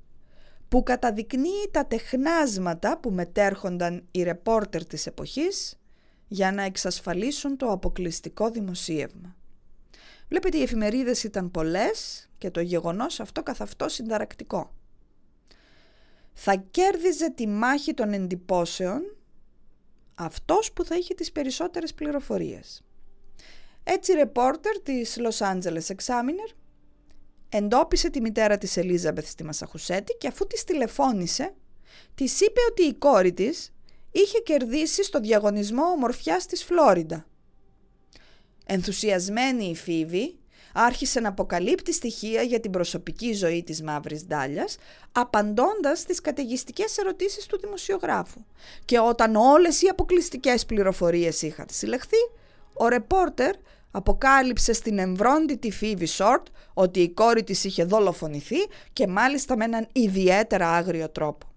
που 0.68 0.82
καταδεικνύει 0.82 1.68
τα 1.70 1.86
τεχνάσματα 1.86 2.98
που 2.98 3.10
μετέρχονταν 3.10 4.06
οι 4.10 4.22
ρεπόρτερ 4.22 4.84
της 4.86 5.06
εποχής 5.06 5.80
για 6.28 6.52
να 6.52 6.62
εξασφαλίσουν 6.62 7.56
το 7.56 7.66
αποκλειστικό 7.66 8.50
δημοσίευμα. 8.50 9.36
Βλέπετε 10.28 10.58
οι 10.58 10.62
εφημερίδες 10.62 11.24
ήταν 11.24 11.50
πολλές 11.50 12.28
και 12.38 12.50
το 12.50 12.60
γεγονός 12.60 13.20
αυτό 13.20 13.42
καθ' 13.42 13.60
αυτό 13.60 13.88
συνταρακτικό. 13.88 14.74
Θα 16.34 16.54
κέρδιζε 16.54 17.30
τη 17.30 17.46
μάχη 17.46 17.94
των 17.94 18.12
εντυπώσεων 18.12 19.16
αυτός 20.14 20.72
που 20.72 20.84
θα 20.84 20.96
είχε 20.96 21.14
τις 21.14 21.32
περισσότερες 21.32 21.94
πληροφορίες. 21.94 22.82
Έτσι, 23.84 24.12
ρεπόρτερ 24.12 24.80
της 24.80 25.16
Los 25.18 25.46
Angeles 25.46 25.94
Examiner 25.96 26.54
εντόπισε 27.48 28.10
τη 28.10 28.20
μητέρα 28.20 28.58
της 28.58 28.76
Ελίζαμπεθ 28.76 29.28
στη 29.28 29.44
Μασαχουσέτη 29.44 30.16
και 30.18 30.28
αφού 30.28 30.46
της 30.46 30.64
τηλεφώνησε, 30.64 31.54
της 32.14 32.40
είπε 32.40 32.60
ότι 32.70 32.82
η 32.82 32.94
κόρη 32.94 33.32
της 33.32 33.72
είχε 34.10 34.38
κερδίσει 34.38 35.04
στο 35.04 35.20
διαγωνισμό 35.20 35.84
ομορφιάς 35.84 36.46
της 36.46 36.64
Φλόριντα. 36.64 37.26
Ενθουσιασμένη 38.66 39.64
η 39.64 39.74
Φίβη 39.74 40.38
άρχισε 40.74 41.20
να 41.20 41.28
αποκαλύπτει 41.28 41.92
στοιχεία 41.92 42.42
για 42.42 42.60
την 42.60 42.70
προσωπική 42.70 43.32
ζωή 43.32 43.62
της 43.62 43.82
Μαύρης 43.82 44.26
Ντάλιας, 44.26 44.76
απαντώντας 45.12 45.98
στις 45.98 46.20
καταιγιστικές 46.20 46.98
ερωτήσεις 46.98 47.46
του 47.46 47.58
δημοσιογράφου. 47.58 48.44
Και 48.84 48.98
όταν 48.98 49.36
όλες 49.36 49.82
οι 49.82 49.88
αποκλειστικές 49.88 50.66
πληροφορίες 50.66 51.42
είχαν 51.42 51.66
συλλεχθεί, 51.70 52.30
ο 52.72 52.88
ρεπόρτερ 52.88 53.54
αποκάλυψε 53.90 54.72
στην 54.72 54.98
εμβρόντιτη 54.98 55.70
Φίβη 55.70 56.06
Σόρτ 56.06 56.46
ότι 56.74 57.00
η 57.00 57.10
κόρη 57.10 57.44
της 57.44 57.64
είχε 57.64 57.84
δολοφονηθεί 57.84 58.58
και 58.92 59.06
μάλιστα 59.06 59.56
με 59.56 59.64
έναν 59.64 59.88
ιδιαίτερα 59.92 60.70
άγριο 60.70 61.08
τρόπο. 61.08 61.53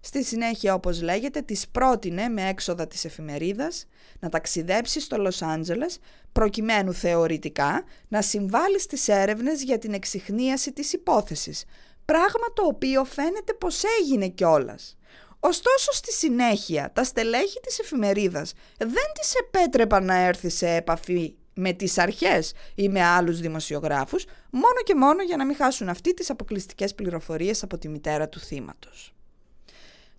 Στη 0.00 0.24
συνέχεια, 0.24 0.74
όπως 0.74 1.02
λέγεται, 1.02 1.40
της 1.40 1.68
πρότεινε 1.68 2.28
με 2.28 2.48
έξοδα 2.48 2.86
της 2.86 3.04
εφημερίδας 3.04 3.86
να 4.20 4.28
ταξιδέψει 4.28 5.00
στο 5.00 5.16
Λος 5.16 5.42
Άντζελες 5.42 5.98
προκειμένου 6.32 6.92
θεωρητικά 6.92 7.84
να 8.08 8.22
συμβάλλει 8.22 8.80
στις 8.80 9.08
έρευνες 9.08 9.62
για 9.62 9.78
την 9.78 9.92
εξυχνίαση 9.92 10.72
της 10.72 10.92
υπόθεσης, 10.92 11.64
πράγμα 12.04 12.52
το 12.54 12.62
οποίο 12.66 13.04
φαίνεται 13.04 13.52
πως 13.52 13.82
έγινε 14.00 14.28
κιόλας. 14.28 14.96
Ωστόσο 15.40 15.92
στη 15.92 16.12
συνέχεια 16.12 16.90
τα 16.92 17.04
στελέχη 17.04 17.60
της 17.60 17.78
εφημερίδας 17.78 18.52
δεν 18.78 19.12
της 19.20 19.34
επέτρεπαν 19.34 20.04
να 20.04 20.14
έρθει 20.14 20.48
σε 20.48 20.68
επαφή 20.68 21.34
με 21.54 21.72
τις 21.72 21.98
αρχές 21.98 22.52
ή 22.74 22.88
με 22.88 23.02
άλλους 23.02 23.40
δημοσιογράφους 23.40 24.24
μόνο 24.50 24.82
και 24.84 24.94
μόνο 24.94 25.22
για 25.22 25.36
να 25.36 25.46
μην 25.46 25.56
χάσουν 25.56 25.88
αυτοί 25.88 26.14
τις 26.14 26.30
αποκλειστικές 26.30 26.94
πληροφορίες 26.94 27.62
από 27.62 27.78
τη 27.78 27.88
μητέρα 27.88 28.28
του 28.28 28.40
θύματος. 28.40 29.14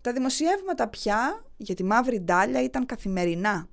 Τα 0.01 0.13
δημοσιεύματα 0.13 0.87
πια 0.87 1.45
για 1.57 1.75
τη 1.75 1.83
μαύρη 1.83 2.19
ντάλια 2.19 2.63
ήταν 2.63 2.85
καθημερινά. 2.85 3.67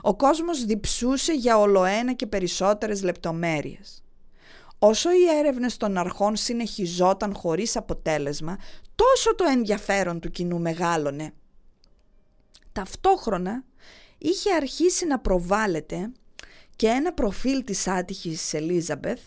Ο 0.00 0.16
κόσμος 0.16 0.64
διψούσε 0.64 1.32
για 1.32 1.58
ολοένα 1.58 2.12
και 2.12 2.26
περισσότερες 2.26 3.02
λεπτομέρειες. 3.02 4.04
Όσο 4.78 5.10
οι 5.10 5.38
έρευνες 5.38 5.76
των 5.76 5.96
αρχών 5.98 6.36
συνεχιζόταν 6.36 7.34
χωρίς 7.34 7.76
αποτέλεσμα, 7.76 8.58
τόσο 8.94 9.34
το 9.34 9.44
ενδιαφέρον 9.44 10.20
του 10.20 10.30
κοινού 10.30 10.60
μεγάλωνε. 10.60 11.32
Ταυτόχρονα 12.72 13.64
είχε 14.18 14.54
αρχίσει 14.54 15.06
να 15.06 15.18
προβάλλεται 15.18 16.12
και 16.76 16.86
ένα 16.86 17.12
προφίλ 17.12 17.64
της 17.64 17.86
άτυχης 17.86 18.54
Ελίζαμπεθ 18.54 19.20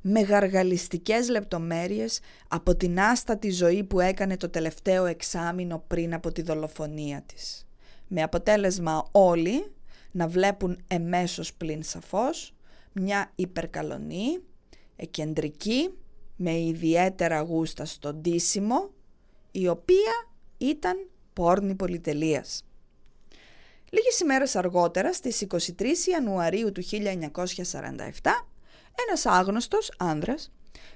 με 0.00 0.20
γαργαλιστικές 0.20 1.28
λεπτομέρειες 1.28 2.20
από 2.48 2.76
την 2.76 3.00
άστατη 3.00 3.50
ζωή 3.50 3.84
που 3.84 4.00
έκανε 4.00 4.36
το 4.36 4.48
τελευταίο 4.48 5.04
εξάμηνο 5.04 5.84
πριν 5.86 6.14
από 6.14 6.32
τη 6.32 6.42
δολοφονία 6.42 7.22
της. 7.26 7.66
Με 8.08 8.22
αποτέλεσμα 8.22 9.08
όλοι 9.10 9.72
να 10.10 10.28
βλέπουν 10.28 10.84
εμέσως 10.86 11.54
πλην 11.54 11.82
σαφώς 11.82 12.52
μια 12.92 13.32
υπερκαλονή, 13.34 14.38
εκεντρική, 14.96 15.90
με 16.36 16.58
ιδιαίτερα 16.60 17.40
γούστα 17.40 17.84
στο 17.84 18.14
ντύσιμο, 18.14 18.90
η 19.50 19.68
οποία 19.68 20.30
ήταν 20.58 21.08
πόρνη 21.32 21.74
πολυτελείας. 21.74 22.62
Λίγες 23.90 24.20
ημέρες 24.20 24.56
αργότερα, 24.56 25.12
στις 25.12 25.40
23 25.40 26.06
Ιανουαρίου 26.10 26.72
του 26.72 26.82
1947, 26.82 28.48
ένας 29.06 29.26
άγνωστος 29.26 29.92
άνδρας 29.98 30.52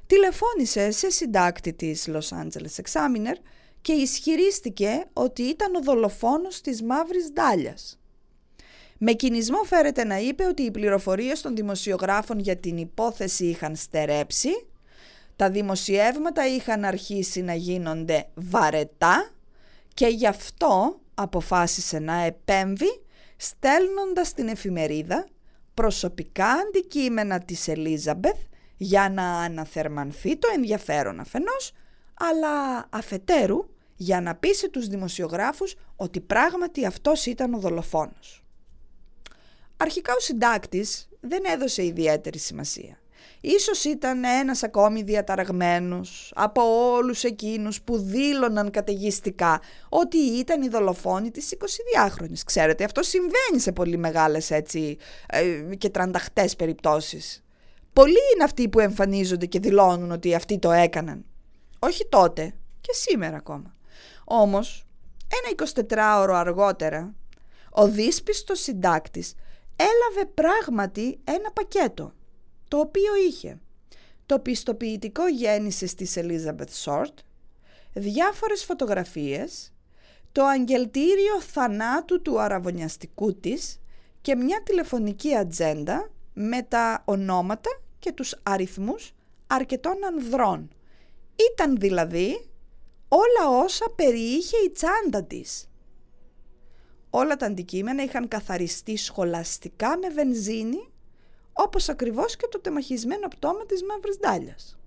τηλεφώνησε 0.07 0.91
σε 0.91 1.11
συντάκτη 1.11 1.73
της 1.73 2.09
Los 2.09 2.29
Angeles 2.43 2.83
Examiner 2.83 3.37
και 3.81 3.93
ισχυρίστηκε 3.93 5.05
ότι 5.13 5.43
ήταν 5.43 5.75
ο 5.75 5.81
δολοφόνος 5.81 6.61
της 6.61 6.83
Μαύρης 6.83 7.33
Ντάλιας. 7.33 8.01
Με 8.99 9.13
κινησμό 9.13 9.63
φέρεται 9.63 10.05
να 10.05 10.19
είπε 10.19 10.45
ότι 10.45 10.63
οι 10.63 10.71
πληροφορίες 10.71 11.41
των 11.41 11.57
δημοσιογράφων 11.57 12.39
για 12.39 12.57
την 12.57 12.77
υπόθεση 12.77 13.45
είχαν 13.45 13.77
στερέψει, 13.77 14.67
τα 15.37 15.51
δημοσιεύματα 15.51 16.47
είχαν 16.47 16.85
αρχίσει 16.85 17.43
να 17.43 17.55
γίνονται 17.55 18.29
βαρετά 18.35 19.31
και 19.95 20.07
γι' 20.07 20.27
αυτό 20.27 21.01
αποφάσισε 21.15 21.99
να 21.99 22.15
επέμβει 22.15 23.01
στέλνοντας 23.37 24.33
την 24.33 24.49
εφημερίδα 24.49 25.27
προσωπικά 25.75 26.47
αντικείμενα 26.47 27.39
της 27.41 27.69
Ελίζαμπεθ 27.69 28.39
για 28.77 29.11
να 29.11 29.39
αναθερμανθεί 29.41 30.37
το 30.37 30.49
ενδιαφέρον 30.55 31.21
αφενός, 31.21 31.73
αλλά 32.15 32.87
αφετέρου 32.91 33.67
για 33.97 34.21
να 34.21 34.35
πείσει 34.35 34.69
τους 34.71 34.87
δημοσιογράφους 34.87 35.75
ότι 35.97 36.21
πράγματι 36.21 36.87
αυτός 36.87 37.27
ήταν 37.27 37.55
ο 37.55 37.59
δολοφόνος. 37.59 38.45
Αρχικά 39.77 40.13
ο 40.13 40.21
συντάκτης 40.21 41.09
δεν 41.21 41.43
έδωσε 41.47 41.85
ιδιαίτερη 41.85 42.39
σημασία. 42.39 43.02
Ίσως 43.41 43.85
ήταν 43.85 44.25
ένας 44.25 44.63
ακόμη 44.63 45.03
διαταραγμένος 45.03 46.33
από 46.35 46.63
όλους 46.93 47.25
εκείνους 47.25 47.83
που 47.83 47.99
δήλωναν 47.99 48.71
καταιγιστικά 48.71 49.61
ότι 49.89 50.17
ήταν 50.17 50.63
η 50.63 50.69
δολοφόνη 50.69 51.31
της 51.31 51.57
22χρονης. 51.59 52.41
Ξέρετε, 52.47 52.85
αυτό 52.85 53.03
συμβαίνει 53.03 53.59
σε 53.59 53.73
πολύ 53.73 53.97
μεγάλες 53.97 54.51
έτσι 54.51 54.97
ε, 55.27 55.75
και 55.79 55.89
τρανταχτές 55.89 56.57
περιπτώσεις. 56.57 57.45
Πολλοί 57.93 58.19
είναι 58.35 58.45
αυτοί 58.45 58.69
που 58.69 58.81
εμφανίζονται 58.81 59.47
και 59.47 59.61
δηλώνουν 59.61 60.11
ότι 60.11 60.35
αυτοί 60.35 60.59
το 60.59 60.71
έκαναν. 60.71 61.25
Όχι 61.79 62.07
τότε 62.09 62.55
και 62.81 62.93
σήμερα 62.93 63.37
ακόμα. 63.37 63.75
Όμως, 64.25 64.87
ένα 65.29 65.71
24ωρο 65.89 66.35
αργότερα, 66.35 67.15
ο 67.71 67.89
δύσπιστος 67.89 68.61
συντάκτης 68.61 69.35
έλαβε 69.77 70.31
πράγματι 70.35 71.21
ένα 71.25 71.51
πακέτο 71.53 72.13
το 72.73 72.79
οποίο 72.79 73.15
είχε 73.29 73.61
το 74.27 74.39
πιστοποιητικό 74.39 75.29
γέννησης 75.29 75.95
της 75.95 76.15
Elizabeth 76.17 76.85
Short, 76.85 77.15
διάφορες 77.93 78.65
φωτογραφίες, 78.65 79.73
το 80.33 80.45
αγγελτήριο 80.45 81.41
θανάτου 81.41 82.23
του 82.23 82.41
αραβωνιαστικού 82.41 83.35
της 83.35 83.81
και 84.21 84.37
μια 84.37 84.63
τηλεφωνική 84.63 85.37
ατζέντα 85.37 86.11
με 86.33 86.63
τα 86.63 87.03
ονόματα 87.05 87.71
και 87.99 88.13
τους 88.13 88.35
αριθμούς 88.43 89.13
αρκετών 89.47 90.05
ανδρών. 90.05 90.71
Ήταν 91.53 91.77
δηλαδή 91.77 92.51
όλα 93.09 93.59
όσα 93.63 93.87
περιείχε 93.97 94.57
η 94.67 94.71
τσάντα 94.71 95.25
της. 95.25 95.71
Όλα 97.11 97.37
τα 97.37 97.47
αντικείμενα 97.47 98.03
είχαν 98.03 98.29
καθαριστεί 98.29 98.97
σχολαστικά 98.97 99.99
με 99.99 100.09
βενζίνη 100.09 100.92
όπως 101.53 101.89
ακριβώς 101.89 102.37
και 102.37 102.47
το 102.51 102.61
τεμαχισμένο 102.61 103.29
πτώμα 103.29 103.67
της 103.67 103.83
μαύρης 103.83 104.19
ντάλιας. 104.19 104.79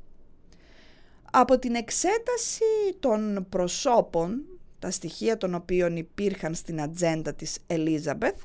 Από 1.32 1.60
την 1.60 1.76
εξέταση 1.76 2.64
των 3.00 3.46
προσώπων, 3.50 4.46
τα 4.80 4.92
στοιχεία 4.92 5.38
των 5.38 5.56
οποίων 5.56 5.96
υπήρχαν 5.96 6.56
στην 6.56 6.82
ατζέντα 6.82 7.34
της 7.34 7.58
Ελίζαμπεθ, 7.68 8.36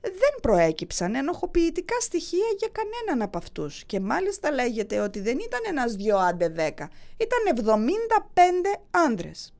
δεν 0.00 0.40
προέκυψαν 0.42 1.14
ενοχοποιητικά 1.14 2.00
στοιχεία 2.00 2.46
για 2.58 2.68
κανέναν 2.72 3.26
από 3.26 3.38
αυτούς 3.38 3.84
και 3.84 4.00
μάλιστα 4.00 4.50
λέγεται 4.52 4.98
ότι 4.98 5.20
δεν 5.20 5.38
ήταν 5.38 5.60
ένας 5.68 5.94
δυο 5.94 6.18
άντε 6.18 6.48
δέκα, 6.48 6.90
ήταν 7.16 7.38
75 7.46 8.80
άνδρες. 8.90 9.54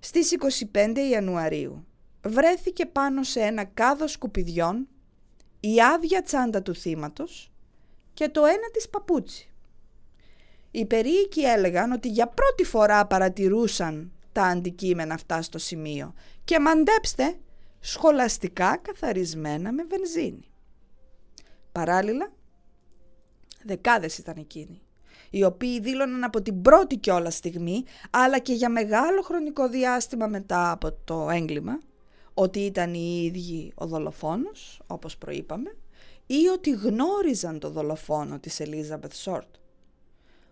Στις 0.00 0.32
25 0.72 0.96
Ιανουαρίου 1.10 1.86
βρέθηκε 2.22 2.86
πάνω 2.86 3.22
σε 3.22 3.40
ένα 3.40 3.64
κάδο 3.64 4.08
σκουπιδιών 4.08 4.88
η 5.60 5.82
άδεια 5.82 6.22
τσάντα 6.22 6.62
του 6.62 6.74
θύματος 6.74 7.52
και 8.14 8.28
το 8.28 8.44
ένα 8.44 8.70
της 8.72 8.88
παπούτσι. 8.88 9.50
Οι 10.70 10.86
περίοικοι 10.86 11.40
έλεγαν 11.40 11.92
ότι 11.92 12.08
για 12.08 12.26
πρώτη 12.26 12.64
φορά 12.64 13.06
παρατηρούσαν 13.06 14.12
τα 14.32 14.42
αντικείμενα 14.42 15.14
αυτά 15.14 15.42
στο 15.42 15.58
σημείο 15.58 16.14
και 16.44 16.60
μαντέψτε 16.60 17.38
σχολαστικά 17.80 18.76
καθαρισμένα 18.76 19.72
με 19.72 19.84
βενζίνη. 19.84 20.50
Παράλληλα, 21.72 22.32
δεκάδες 23.64 24.18
ήταν 24.18 24.36
εκείνοι, 24.36 24.82
οι 25.30 25.44
οποίοι 25.44 25.80
δήλωναν 25.80 26.24
από 26.24 26.42
την 26.42 26.62
πρώτη 26.62 26.96
κιόλας 26.96 27.34
στιγμή, 27.34 27.84
αλλά 28.10 28.38
και 28.38 28.52
για 28.52 28.68
μεγάλο 28.68 29.22
χρονικό 29.22 29.68
διάστημα 29.68 30.26
μετά 30.26 30.70
από 30.70 30.92
το 30.92 31.30
έγκλημα, 31.30 31.78
ότι 32.40 32.60
ήταν 32.60 32.94
οι 32.94 33.22
ίδιοι 33.24 33.72
ο 33.74 33.86
δολοφόνος, 33.86 34.80
όπως 34.86 35.16
προείπαμε, 35.16 35.76
ή 36.26 36.46
ότι 36.46 36.70
γνώριζαν 36.70 37.58
το 37.58 37.70
δολοφόνο 37.70 38.38
της 38.38 38.60
Ελίζαμπεθ 38.60 39.14
Σόρτ. 39.14 39.54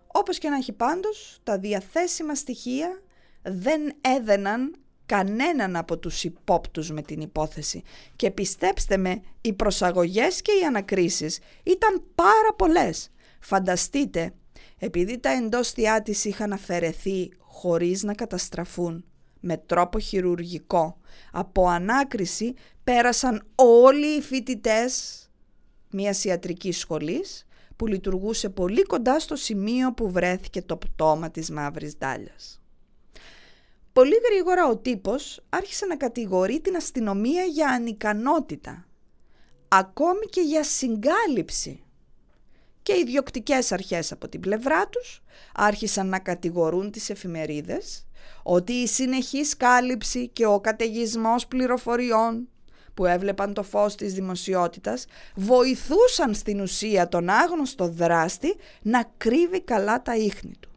Όπως 0.07 0.37
και 0.37 0.49
να 0.49 0.55
έχει 0.55 0.71
πάντως, 0.71 1.39
τα 1.43 1.57
διαθέσιμα 1.57 2.35
στοιχεία 2.35 3.01
δεν 3.41 3.93
έδαιναν 4.01 4.75
κανέναν 5.05 5.75
από 5.75 5.97
τους 5.97 6.23
υπόπτους 6.23 6.91
με 6.91 7.01
την 7.01 7.21
υπόθεση 7.21 7.81
και 8.15 8.31
πιστέψτε 8.31 8.97
με, 8.97 9.21
οι 9.41 9.53
προσαγωγές 9.53 10.41
και 10.41 10.51
οι 10.51 10.65
ανακρίσεις 10.65 11.39
ήταν 11.63 12.03
πάρα 12.15 12.53
πολλές. 12.55 13.09
Φανταστείτε, 13.39 14.33
επειδή 14.77 15.19
τα 15.19 15.29
εντόστια 15.29 16.01
της 16.01 16.25
είχαν 16.25 16.53
αφαιρεθεί 16.53 17.31
χωρίς 17.39 18.03
να 18.03 18.13
καταστραφούν 18.13 19.05
με 19.39 19.57
τρόπο 19.57 19.99
χειρουργικό. 19.99 20.98
Από 21.31 21.67
ανάκριση 21.67 22.53
πέρασαν 22.83 23.45
όλοι 23.55 24.07
οι 24.17 24.21
φοιτητές 24.21 25.23
μιας 25.89 26.23
ιατρικής 26.23 26.77
σχολής 26.77 27.47
που 27.75 27.87
λειτουργούσε 27.87 28.49
πολύ 28.49 28.83
κοντά 28.83 29.19
στο 29.19 29.35
σημείο 29.35 29.93
που 29.93 30.11
βρέθηκε 30.11 30.61
το 30.61 30.77
πτώμα 30.77 31.31
της 31.31 31.49
μαύρης 31.51 31.97
ντάλιας. 31.97 32.61
Πολύ 33.93 34.15
γρήγορα 34.29 34.67
ο 34.67 34.77
τύπος 34.77 35.41
άρχισε 35.49 35.85
να 35.85 35.95
κατηγορεί 35.95 36.59
την 36.59 36.75
αστυνομία 36.75 37.43
για 37.43 37.67
ανικανότητα, 37.67 38.87
ακόμη 39.67 40.25
και 40.25 40.41
για 40.41 40.63
συγκάλυψη. 40.63 41.83
Και 42.81 42.93
οι 42.93 43.03
διοκτικές 43.03 43.71
αρχές 43.71 44.11
από 44.11 44.27
την 44.27 44.39
πλευρά 44.39 44.87
τους 44.87 45.23
άρχισαν 45.53 46.07
να 46.07 46.19
κατηγορούν 46.19 46.91
τις 46.91 47.09
εφημερίδες 47.09 48.07
ότι 48.43 48.73
η 48.73 48.87
συνεχής 48.87 49.57
κάλυψη 49.57 50.27
και 50.27 50.45
ο 50.45 50.59
καταιγισμός 50.59 51.47
πληροφοριών 51.47 52.47
που 52.93 53.05
έβλεπαν 53.05 53.53
το 53.53 53.63
φως 53.63 53.95
της 53.95 54.13
δημοσιότητας 54.13 55.05
βοηθούσαν 55.35 56.33
στην 56.33 56.59
ουσία 56.59 57.07
τον 57.07 57.29
άγνωστο 57.29 57.87
δράστη 57.87 58.55
να 58.81 59.11
κρύβει 59.17 59.61
καλά 59.61 60.01
τα 60.01 60.15
ίχνη 60.15 60.53
του. 60.59 60.69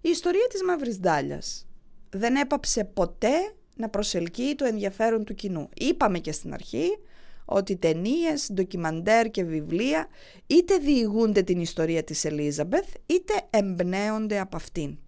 Η 0.00 0.08
ιστορία 0.08 0.46
της 0.50 0.62
Μαύρης 0.62 1.00
Ντάλιας 1.00 1.66
δεν 2.10 2.36
έπαψε 2.36 2.84
ποτέ 2.84 3.54
να 3.76 3.88
προσελκύει 3.88 4.54
το 4.54 4.64
ενδιαφέρον 4.64 5.24
του 5.24 5.34
κοινού. 5.34 5.68
Είπαμε 5.74 6.18
και 6.18 6.32
στην 6.32 6.52
αρχή 6.52 6.98
ότι 7.44 7.76
ταινίες, 7.76 8.50
ντοκιμαντέρ 8.52 9.30
και 9.30 9.44
βιβλία 9.44 10.06
είτε 10.46 10.76
διηγούνται 10.76 11.42
την 11.42 11.60
ιστορία 11.60 12.04
της 12.04 12.24
Ελίζαμπεθ 12.24 12.94
είτε 13.06 13.32
εμπνέονται 13.50 14.40
από 14.40 14.56
αυτήν. 14.56 14.98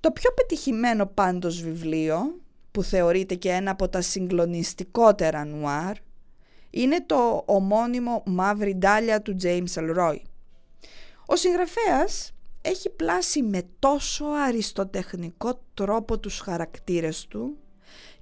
Το 0.00 0.10
πιο 0.10 0.32
πετυχημένο 0.32 1.06
πάντως 1.06 1.62
βιβλίο 1.62 2.40
που 2.70 2.82
θεωρείται 2.82 3.34
και 3.34 3.50
ένα 3.50 3.70
από 3.70 3.88
τα 3.88 4.00
συγκλονιστικότερα 4.00 5.44
νουάρ 5.44 5.96
είναι 6.70 7.04
το 7.06 7.42
ομώνυμο 7.46 8.22
«Μαύρη 8.26 8.74
ντάλια» 8.74 9.22
του 9.22 9.36
James 9.42 9.72
Elroy. 9.74 10.16
Ο 11.26 11.36
συγγραφέας 11.36 12.32
έχει 12.62 12.90
πλάσει 12.90 13.42
με 13.42 13.62
τόσο 13.78 14.24
αριστοτεχνικό 14.24 15.62
τρόπο 15.74 16.18
τους 16.18 16.38
χαρακτήρες 16.38 17.26
του 17.26 17.56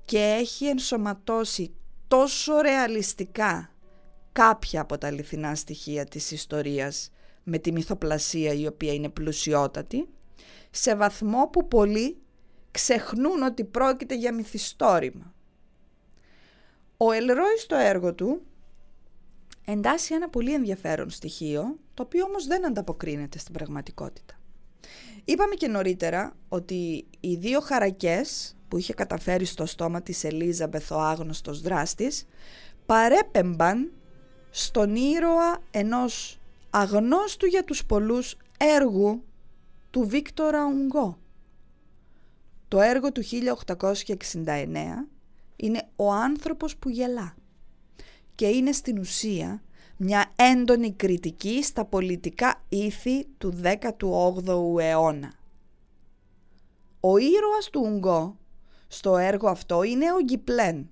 και 0.05 0.19
έχει 0.19 0.67
ενσωματώσει 0.67 1.75
τόσο 2.09 2.61
ρεαλιστικά 2.61 3.71
κάποια 4.33 4.81
από 4.81 4.99
τα 4.99 5.07
αληθινά 5.07 5.55
στοιχεία 5.55 6.05
της 6.05 6.31
ιστορίας 6.31 7.11
με 7.43 7.59
τη 7.59 7.73
μυθοπλασία 7.73 8.53
η 8.53 8.67
οποία 8.67 8.93
είναι 8.93 9.09
πλουσιότατη 9.09 10.09
σε 10.77 10.97
βαθμό 10.97 11.49
που 11.53 11.69
πολλοί 11.69 12.17
ξεχνούν 12.71 13.43
ότι 13.43 13.65
πρόκειται 13.65 14.15
για 14.15 14.35
μυθιστόρημα. 14.35 15.35
Ο 16.97 17.13
Ελρόι 17.13 17.59
στο 17.59 17.77
έργο 17.77 18.15
του 18.15 18.43
εντάσσει 19.65 20.15
ένα 20.15 20.29
πολύ 20.29 20.55
ενδιαφέρον 20.55 21.11
στοιχείο, 21.11 21.79
το 21.95 22.03
οποίο 22.03 22.25
όμως 22.25 22.47
δεν 22.47 22.67
ανταποκρίνεται 22.67 23.39
στην 23.39 23.55
πραγματικότητα. 23.55 24.35
Είπαμε 25.25 25.55
και 25.55 25.69
νωρίτερα 25.69 26.37
ότι 26.49 27.07
οι 27.21 27.35
δύο 27.35 27.61
χαρακές 27.61 28.57
που 28.69 28.79
είχε 28.79 28.95
καταφέρει 28.95 29.45
στο 29.45 29.67
στόμα 29.67 30.03
της 30.03 30.25
Ελίζαμπεθ 30.25 30.91
ο 30.91 31.01
άγνωστος 31.01 31.61
δράστης 31.61 32.27
παρέπεμπαν 32.87 33.93
στον 34.51 34.97
ήρωα 34.97 35.59
ενός 35.71 36.41
αγνώστου 36.71 37.47
για 37.47 37.65
τους 37.65 37.87
πολλούς 37.87 38.37
έργου 38.57 39.25
του 39.97 40.09
Βίκτορα 40.09 40.67
Ουγγό. 40.67 41.19
Το 42.69 42.81
έργο 42.81 43.13
του 43.13 43.23
1869 43.25 44.67
είναι 45.57 45.89
«Ο 45.97 46.13
άνθρωπος 46.13 46.77
που 46.77 46.89
γελά» 46.89 47.37
και 48.35 48.47
είναι 48.47 48.73
στην 48.73 48.99
ουσία 48.99 49.63
μια 49.97 50.33
έντονη 50.37 50.93
κριτική 50.93 51.63
στα 51.63 51.85
πολιτικά 51.85 52.63
ήθη 52.69 53.25
του 53.39 53.61
18ου 53.63 54.81
αιώνα. 54.81 55.33
Ο 57.01 57.17
ήρωας 57.17 57.71
του 57.71 57.81
Ουγγό 57.85 58.37
στο 58.89 59.17
έργο 59.17 59.49
αυτό 59.49 59.83
είναι 59.83 60.13
ο 60.13 60.23
Γκιπλέν, 60.23 60.89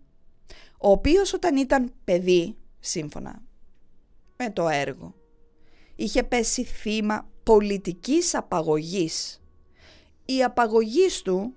ο 0.78 0.90
οποίος 0.90 1.32
όταν 1.32 1.56
ήταν 1.56 1.92
παιδί, 2.04 2.56
σύμφωνα 2.80 3.42
με 4.36 4.50
το 4.50 4.68
έργο, 4.68 5.14
είχε 5.96 6.22
πέσει 6.22 6.64
θύμα 6.64 7.28
πολιτικής 7.44 8.34
απαγωγής. 8.34 9.42
Οι 10.24 10.42
απαγωγής 10.42 11.22
του 11.22 11.54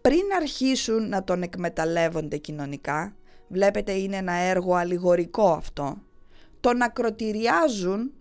πριν 0.00 0.22
αρχίσουν 0.36 1.08
να 1.08 1.24
τον 1.24 1.42
εκμεταλλεύονται 1.42 2.36
κοινωνικά, 2.36 3.16
βλέπετε 3.48 3.92
είναι 3.92 4.16
ένα 4.16 4.32
έργο 4.32 4.74
αλληγορικό 4.74 5.52
αυτό, 5.52 5.96
τον 6.60 6.82
ακροτηριάζουν 6.82 8.12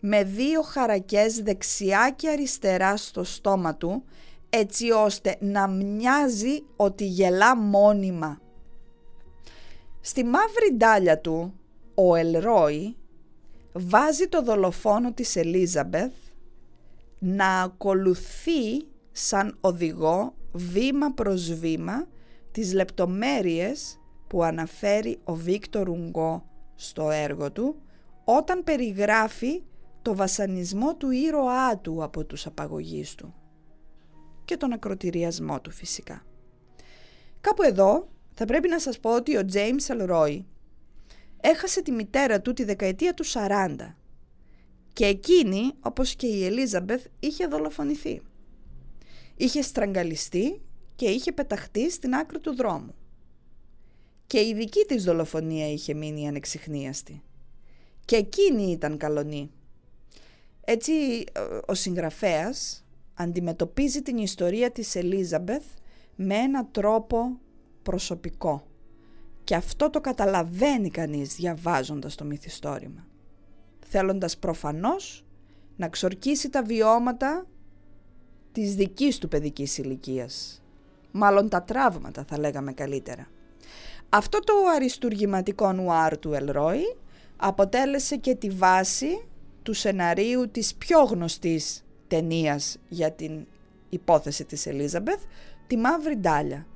με 0.00 0.24
δύο 0.24 0.62
χαρακές 0.62 1.42
δεξιά 1.42 2.12
και 2.16 2.28
αριστερά 2.28 2.96
στο 2.96 3.24
στόμα 3.24 3.76
του 3.76 4.04
έτσι 4.50 4.90
ώστε 4.90 5.36
να 5.40 5.68
μοιάζει 5.68 6.64
ότι 6.76 7.04
γελά 7.06 7.56
μόνιμα. 7.56 8.40
Στη 10.00 10.24
μαύρη 10.24 10.72
ντάλια 10.74 11.18
του, 11.18 11.54
ο 11.94 12.14
Ελρόι 12.14 12.96
βάζει 13.72 14.28
το 14.28 14.42
δολοφόνο 14.42 15.12
της 15.12 15.36
Ελίζαμπεθ 15.36 16.12
να 17.26 17.60
ακολουθεί 17.62 18.86
σαν 19.12 19.58
οδηγό 19.60 20.34
βήμα 20.52 21.12
προς 21.12 21.52
βήμα 21.54 22.06
τις 22.50 22.72
λεπτομέρειες 22.72 24.00
που 24.26 24.42
αναφέρει 24.42 25.18
ο 25.24 25.34
Βίκτορ 25.34 25.88
Ουγγό 25.88 26.48
στο 26.74 27.10
έργο 27.10 27.52
του 27.52 27.82
όταν 28.24 28.64
περιγράφει 28.64 29.62
το 30.02 30.14
βασανισμό 30.14 30.96
του 30.96 31.10
ήρωά 31.10 31.78
του 31.78 32.02
από 32.02 32.24
τους 32.24 32.46
απαγωγείς 32.46 33.14
του 33.14 33.34
και 34.44 34.56
τον 34.56 34.72
ακροτηριασμό 34.72 35.60
του 35.60 35.70
φυσικά. 35.70 36.24
Κάπου 37.40 37.62
εδώ 37.62 38.08
θα 38.34 38.44
πρέπει 38.44 38.68
να 38.68 38.78
σας 38.78 38.98
πω 38.98 39.14
ότι 39.14 39.36
ο 39.36 39.42
James 39.52 39.96
Elroy 39.96 40.44
έχασε 41.40 41.82
τη 41.82 41.90
μητέρα 41.92 42.40
του 42.40 42.52
τη 42.52 42.64
δεκαετία 42.64 43.14
του 43.14 43.24
40 43.26 43.76
και 44.94 45.06
εκείνη, 45.06 45.72
όπως 45.80 46.14
και 46.14 46.26
η 46.26 46.44
Ελίζαμπεθ, 46.44 47.06
είχε 47.20 47.46
δολοφονηθεί. 47.46 48.20
Είχε 49.36 49.62
στραγγαλιστεί 49.62 50.60
και 50.94 51.06
είχε 51.06 51.32
πεταχτεί 51.32 51.90
στην 51.90 52.14
άκρη 52.14 52.40
του 52.40 52.54
δρόμου. 52.54 52.94
Και 54.26 54.40
η 54.40 54.54
δική 54.54 54.84
της 54.88 55.04
δολοφονία 55.04 55.70
είχε 55.70 55.94
μείνει 55.94 56.28
ανεξιχνίαστη. 56.28 57.22
Και 58.04 58.16
εκείνη 58.16 58.70
ήταν 58.70 58.96
καλονή. 58.96 59.50
Έτσι 60.64 60.92
ο 61.66 61.74
συγγραφέας 61.74 62.84
αντιμετωπίζει 63.14 64.02
την 64.02 64.16
ιστορία 64.16 64.70
της 64.70 64.94
Ελίζαμπεθ 64.94 65.64
με 66.16 66.34
ένα 66.34 66.66
τρόπο 66.66 67.38
προσωπικό. 67.82 68.66
Και 69.44 69.54
αυτό 69.54 69.90
το 69.90 70.00
καταλαβαίνει 70.00 70.90
κανείς 70.90 71.34
διαβάζοντας 71.34 72.14
το 72.14 72.24
μυθιστόρημα. 72.24 73.06
Θέλοντας 73.96 74.38
προφανώς 74.38 75.24
να 75.76 75.88
ξορκίσει 75.88 76.50
τα 76.50 76.62
βιώματα 76.62 77.46
της 78.52 78.74
δικής 78.74 79.18
του 79.18 79.28
παιδικής 79.28 79.78
ηλικίας. 79.78 80.62
Μάλλον 81.10 81.48
τα 81.48 81.62
τραύματα 81.62 82.24
θα 82.28 82.38
λέγαμε 82.38 82.72
καλύτερα. 82.72 83.28
Αυτό 84.08 84.40
το 84.40 84.52
αριστουργηματικό 84.74 85.72
νουάρ 85.72 86.18
του 86.18 86.32
Ελρόι 86.32 86.96
αποτέλεσε 87.36 88.16
και 88.16 88.34
τη 88.34 88.48
βάση 88.48 89.26
του 89.62 89.72
σεναρίου 89.72 90.50
της 90.50 90.74
πιο 90.74 91.02
γνωστής 91.02 91.84
ταινίας 92.08 92.76
για 92.88 93.12
την 93.12 93.46
υπόθεση 93.88 94.44
της 94.44 94.66
Ελίζαμπεθ, 94.66 95.22
τη 95.66 95.76
Μαύρη 95.76 96.16
Ντάλια. 96.16 96.66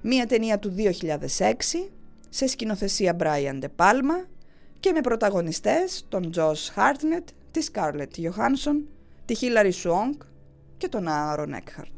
Μία 0.00 0.26
ταινία 0.26 0.58
του 0.58 0.74
2006 0.76 1.90
σε 2.28 2.46
σκηνοθεσία 2.46 3.16
Brian 3.20 3.60
De 3.62 3.68
Palma 3.76 4.37
και 4.80 4.92
με 4.92 5.00
πρωταγωνιστές 5.00 6.04
τον 6.08 6.30
Τζος 6.30 6.70
Χάρτνετ, 6.74 7.28
τη 7.50 7.60
Σκάρλετ 7.62 8.14
Johansson, 8.16 8.84
τη 9.24 9.34
Χίλαρη 9.34 9.70
Σουόγκ 9.70 10.14
και 10.76 10.88
τον 10.88 11.08
Άρον 11.08 11.52
Έκχαρτ. 11.52 11.97